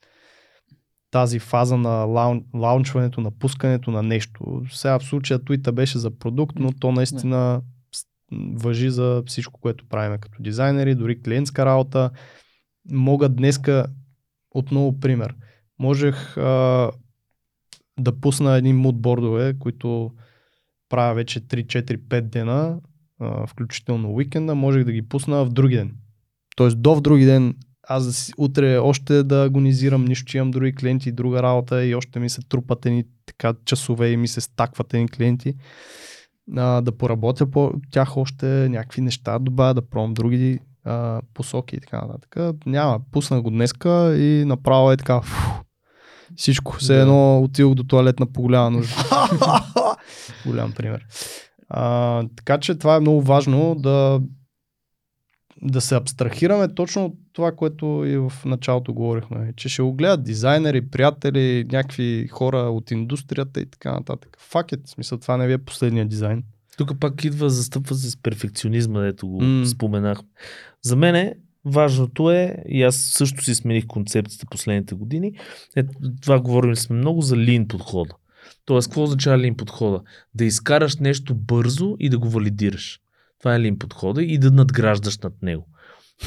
[1.10, 4.62] тази фаза на лаун, лаунчването, на пускането на нещо.
[4.70, 7.62] Сега в случая твита беше за продукт, но то наистина
[8.32, 12.10] въжи за всичко, което правим като дизайнери, дори клиентска работа.
[12.90, 13.86] Мога днеска,
[14.50, 15.34] отново пример,
[15.78, 16.90] можех а,
[17.98, 20.12] да пусна едни мудбордове, които
[20.88, 22.80] правя вече 3-4-5 дена,
[23.20, 25.94] а, включително уикенда, можех да ги пусна в други ден.
[26.56, 27.54] Тоест до в други ден
[27.90, 31.94] аз да си, утре още да агонизирам нищо, че имам други клиенти, друга работа и
[31.94, 35.54] още ми се трупат едни така часове и ми се стакват едни клиенти.
[36.56, 41.80] А, да поработя по тях още някакви неща, добавя да пробвам други а, посоки и
[41.80, 42.56] така нататък.
[42.66, 45.20] Няма, пуснах го днеска и направо е така.
[45.20, 45.50] Фу,
[46.36, 46.76] всичко.
[46.76, 47.00] Все Да.
[47.00, 48.94] едно отидох до туалетна по голяма нужда.
[50.46, 51.06] Голям пример.
[51.68, 54.20] А, така че това е много важно да,
[55.62, 60.22] да се абстрахираме точно от това, което и в началото говорихме, че ще го гледат
[60.22, 64.36] дизайнери, приятели, някакви хора от индустрията и така нататък.
[64.40, 66.42] Факет, в смисъл това не ви е последния дизайн.
[66.76, 69.64] Тук пак идва, застъпва се с перфекционизма, дето го mm.
[69.64, 70.18] споменах.
[70.82, 71.34] За мен е,
[71.64, 75.32] важното е, и аз също си смених концепцията последните години,
[75.76, 75.82] е,
[76.22, 78.14] това говорим сме много за лин подхода.
[78.64, 80.00] Тоест, какво означава лин подхода?
[80.34, 83.00] Да изкараш нещо бързо и да го валидираш.
[83.38, 85.66] Това е лин подхода и да надграждаш над него.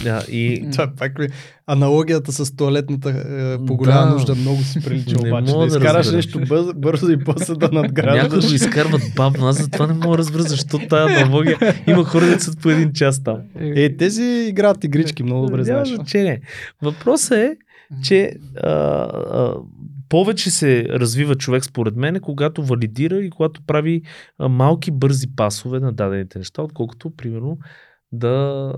[0.04, 1.28] Да, и Това пак ми...
[1.68, 4.14] Аналогията с туалетната е, по голяма Да.
[4.14, 5.52] нужда много си прилича Не обаче.
[5.54, 8.48] Да да изкараш нещо бързо, бързо и после да някои надграждаш.
[8.50, 9.48] го изкарват бавно.
[9.48, 11.58] Аз затова не мога да разбера защо тая аналогия.
[11.88, 13.38] Има хора, са по един час там.
[13.60, 15.90] Е, тези играят игрички, много добре Няма знаеш.
[15.96, 16.42] значение.
[16.82, 17.56] Въпросът е,
[18.04, 18.32] че
[18.64, 19.54] а, а,
[20.12, 24.02] повече се развива човек според мен, когато валидира и когато прави
[24.40, 27.58] малки бързи пасове на дадените неща, отколкото, примерно,
[28.12, 28.74] да...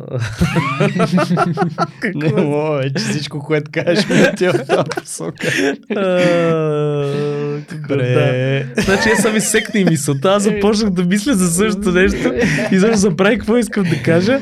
[2.15, 5.47] Не мога, е, че всичко, което кажеш ми отива в тази посока.
[7.87, 8.67] Добре.
[8.77, 12.33] Значи аз изсекна и мисълта, аз започнах да мисля за същото нещо
[12.71, 14.39] и защо забравих какво искам да кажа.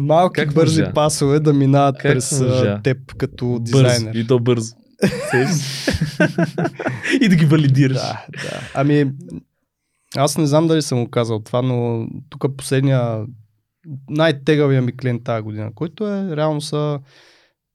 [0.00, 2.42] Малки бързи пасове да минават през
[2.84, 4.14] теб като дизайнер.
[4.14, 4.74] И то бързо.
[7.20, 7.96] И да ги валидираш.
[7.96, 8.60] Да, да.
[8.74, 9.12] Ами,
[10.16, 13.26] аз не знам дали съм го казал това, но тук последния
[14.10, 17.00] най-тегавия ми клиент тази година, който е реално са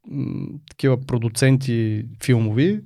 [0.08, 2.82] м- такива продуценти филмови.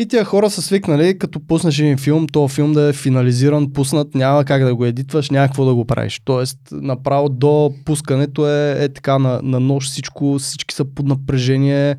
[0.00, 4.14] И тия хора са свикнали, като пуснеш един филм, то филм да е финализиран, пуснат,
[4.14, 6.20] няма как да го едитваш, няма какво да го правиш.
[6.24, 11.96] Тоест, направо до пускането е, е така на, на нощ всичко, всички са под напрежение,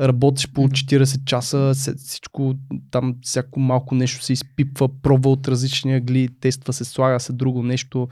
[0.00, 2.54] работиш по 40 часа, всичко
[2.90, 7.62] там, всяко малко нещо се изпипва, пробва от различни агли, тества се, слага се друго
[7.62, 8.08] нещо.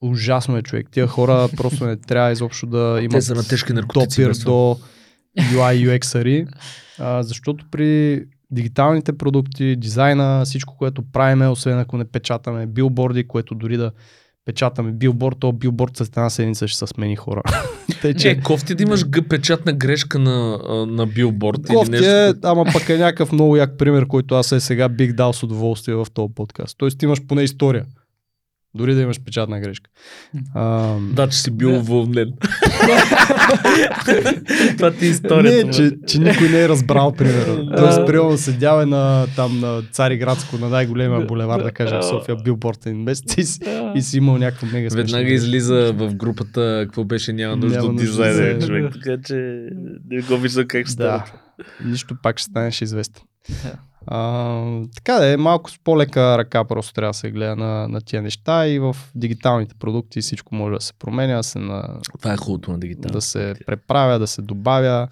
[0.00, 0.88] Ужасно е човек.
[0.90, 4.22] Тия хора просто не трябва изобщо да Те имат са на тежки наркотици.
[4.22, 4.78] допир до
[5.38, 6.46] UI UX-ари,
[7.22, 13.76] защото при дигиталните продукти, дизайна, всичко, което правиме, освен ако не печатаме билборди, което дори
[13.76, 13.92] да
[14.50, 17.42] печатаме билборд, то билборд с една седмица ще се смени хора.
[18.02, 22.06] Тъй, Че, е, кофти да имаш печатна грешка на, на билборд или Кофти нещо.
[22.06, 25.42] е, ама пък е някакъв много як пример, който аз е сега бих дал с
[25.42, 26.78] удоволствие в този подкаст.
[26.78, 27.84] Тоест имаш поне история.
[28.74, 29.90] Дори да имаш печатна грешка.
[30.54, 32.32] А, Да, че си бил уволнен.
[34.76, 35.66] Това ти е историята.
[35.66, 37.70] не, че, че никой не е разбрал, примерно.
[37.76, 42.36] Тоест, примерно, седял е на, там, на Цариградско, на най-големия булевар, да кажем, в София,
[42.36, 43.60] билборд един месец и, си-
[43.94, 46.50] и си имал някаква мега смешна Веднага излиза в групата,
[46.82, 48.92] какво беше, няма нужда Няма от дизайнер, за- човек.
[48.94, 49.66] Така че
[50.10, 51.22] не го виждам как стане.
[51.84, 53.22] Нищо пак ще станеш известен.
[53.64, 53.72] Да.
[54.06, 54.62] А,
[54.94, 58.22] така да е, малко с по-лека ръка просто трябва да се гледа на, на тия
[58.22, 62.36] неща и в дигиталните продукти всичко може да се променя, да се, на, Това е
[62.36, 63.12] хубавото на дигитал.
[63.12, 65.08] да се преправя, да се добавя.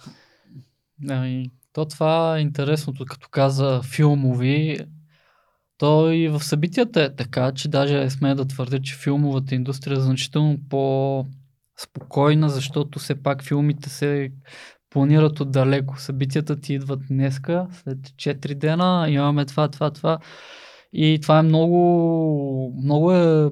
[1.10, 4.78] Ами, то това е интересното, като каза филмови,
[5.78, 10.00] то и в събитията е така, че даже сме да твърдя, че филмовата индустрия е
[10.00, 14.32] значително по-спокойна, защото все пак филмите се
[14.90, 16.00] планират отдалеко.
[16.00, 20.18] Събитията ти идват днеска, след 4 дена, имаме това, това, това.
[20.92, 23.50] И това е много, много е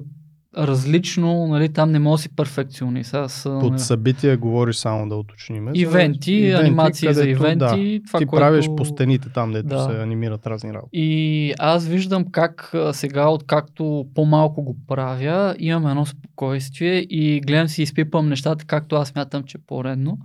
[0.57, 3.13] различно, нали, там не може да си перфекционист.
[3.13, 5.65] Аз, Под нали, събития говориш само да уточним.
[5.65, 8.41] за Ивенти, анимации за където, ивенти, Да, това, ти което...
[8.41, 9.79] правиш по стените там, дето Да.
[9.79, 10.89] се анимират разни работи.
[10.93, 17.81] И аз виждам как сега, откакто по-малко го правя, имам едно спокойствие и гледам си
[17.81, 20.17] изпипам нещата, както аз мятам, че е по-редно.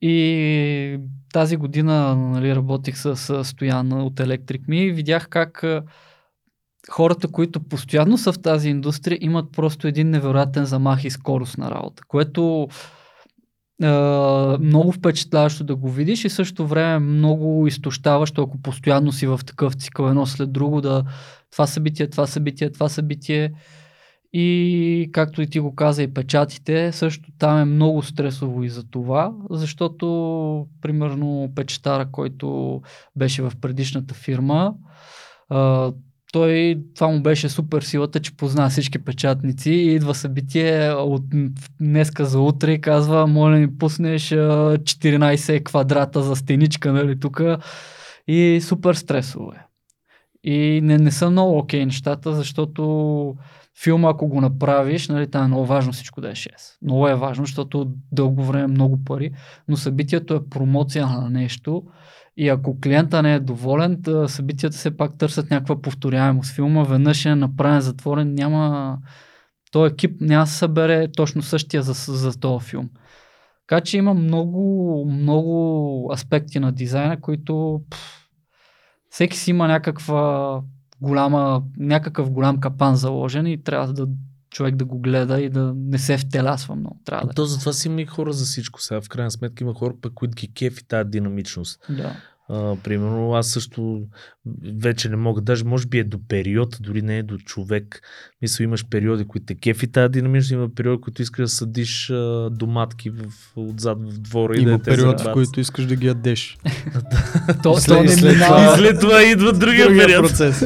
[0.00, 0.98] И
[1.32, 5.64] тази година нали, работих с, с Стоян от Electric Me и видях как
[6.90, 11.70] хората, които постоянно са в тази индустрия, имат просто един невероятен замах и скорост на
[11.70, 12.68] работа, което
[13.82, 13.86] е
[14.60, 19.74] много впечатляващо да го видиш и също време много изтощаващо, ако постоянно си в такъв
[19.74, 21.04] цикъл едно след друго, да
[21.50, 23.52] това събитие, това събитие, това събитие.
[24.32, 28.90] И както и ти го каза и печатите, също там е много стресово и за
[28.90, 32.80] това, защото примерно печатара, който
[33.16, 34.74] беше в предишната фирма,
[36.32, 41.22] той, това му беше супер силата, че позна всички печатници и идва събитие от
[41.80, 47.42] днеска за утре и казва, моля ми пуснеш а, 14 квадрата за стеничка, нали, тук.
[48.26, 49.66] И супер стресово е.
[50.44, 53.34] И не, не са много окей нещата, защото
[53.82, 56.48] филма, ако го направиш, нали, там е много важно всичко да е 6.
[56.82, 59.30] Много е важно, защото дълго време е много пари,
[59.68, 61.82] но събитието е промоция на нещо
[62.36, 66.54] и ако клиента не е доволен, събитията все пак търсят някаква повторяемост.
[66.54, 68.98] Филма веднъж е направен, затворен, няма...
[69.72, 72.90] Той екип няма да се събере точно същия за, за този филм.
[73.68, 78.28] Така че има много, много аспекти на дизайна, които пф,
[79.10, 80.60] всеки си има някаква
[81.00, 84.08] голяма, някакъв голям капан заложен и трябва да
[84.50, 87.00] човек да го гледа и да не се втелясва много.
[87.04, 87.32] Трябва да.
[87.32, 88.82] То затова си има и хора за всичко.
[88.82, 91.80] Сега в крайна сметка има хора, пък, които ги кефи тази динамичност.
[91.88, 92.16] Да.
[92.50, 94.00] А, примерно аз също
[94.74, 98.00] вече не мога, даже може би е до период, дори не е до човек.
[98.42, 102.48] Мисля, имаш периоди, които те кефи тази динамичност, има периоди, които искаш да съдиш а,
[102.50, 103.22] доматки в,
[103.56, 106.58] отзад в двора и Има да те период, в който искаш да ги ядеш.
[107.62, 110.22] То, След- то не след това- И след това идва другия, Другия период.
[110.22, 110.64] процес.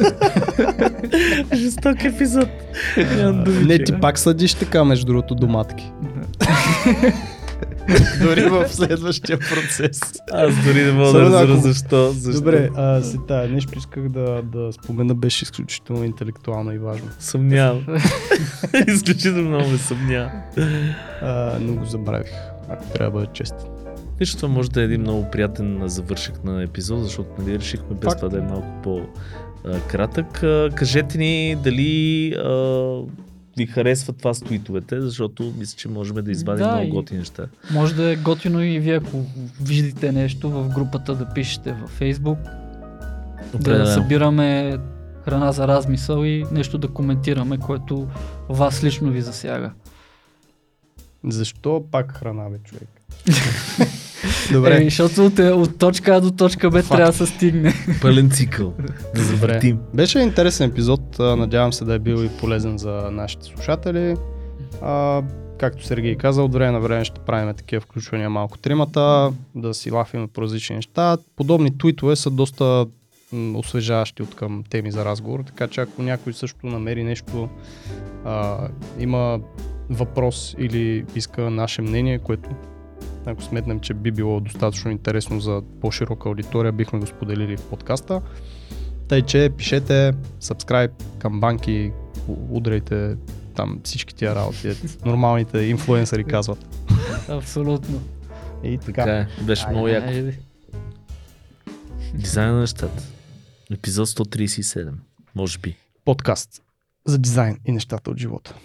[1.55, 2.49] Жесток епизод.
[3.63, 5.91] Не, ти пак съдиш така, между другото, доматки.
[8.21, 9.99] Дори в следващия процес.
[10.31, 12.11] Аз дори не мога да разбера защо.
[12.11, 12.39] защо.
[12.39, 17.07] Добре, а, си тая нещо исках да, да спомена, беше изключително интелектуално и важно.
[17.19, 17.85] Съмнявам.
[18.87, 20.31] Изключително много ме съмнявам.
[21.59, 22.31] Но го забравих,
[22.69, 23.67] ако трябва да бъда честен.
[24.19, 28.03] Нищо, това може да е един много приятен завършек на епизод, защото нали, решихме без
[28.03, 28.17] Факт.
[28.19, 30.43] това да е малко по-кратък.
[30.75, 32.35] Кажете ни дали
[33.57, 37.45] ви харесват това с твитовете, защото мисля, че можем да извадим Да, много готини неща.
[37.71, 39.25] Може да е готино и вие, ако
[39.61, 42.43] видите нещо в групата, да пишете във Facebook,
[43.51, 43.85] да Определено.
[43.85, 44.77] събираме
[45.25, 48.07] храна за размисъл и нещо да коментираме, което
[48.49, 49.71] вас лично ви засяга.
[51.23, 52.89] Защо пак храна, бе, човек?
[54.51, 54.69] Добре.
[54.69, 56.89] Добре, Е, защото от, от точка А до точка Б Факт.
[56.89, 57.73] трябва да се стигне.
[58.01, 58.73] Пълен цикъл.
[58.77, 59.21] Да Добре.
[59.21, 59.79] завъртим.
[59.93, 64.15] Беше интересен епизод, надявам се да е бил и полезен за нашите слушатели.
[64.81, 65.21] А,
[65.57, 69.91] както Сергей каза, от време на време ще правим такива включвания малко тримата, да си
[69.91, 71.17] лафим по различни неща.
[71.35, 72.85] Подобни твитове са доста
[73.31, 77.49] м, освежаващи от към теми за разговор, така че ако някой също намери нещо,
[78.25, 78.57] а,
[78.99, 79.39] има
[79.89, 82.49] въпрос или иска наше мнение, което
[83.25, 88.21] ако сметнем, че би било достатъчно интересно за по-широка аудитория, бихме го споделили в подкаста.
[89.07, 91.91] Тъй, че пишете, subscribe, камбанки,
[92.27, 93.15] у- удряйте
[93.55, 94.71] там всички тия работи,
[95.05, 96.65] нормалните инфлуенсъри казват.
[97.29, 98.01] Абсолютно.
[98.63, 99.17] И Така така.
[99.17, 99.27] е.
[99.43, 100.31] Беше много яко.
[102.13, 103.03] Дизайн на нещата.
[103.71, 104.91] Епизод 137.
[105.35, 105.75] Може би.
[106.05, 106.61] Подкаст
[107.05, 108.55] за дизайн и нещата от живота.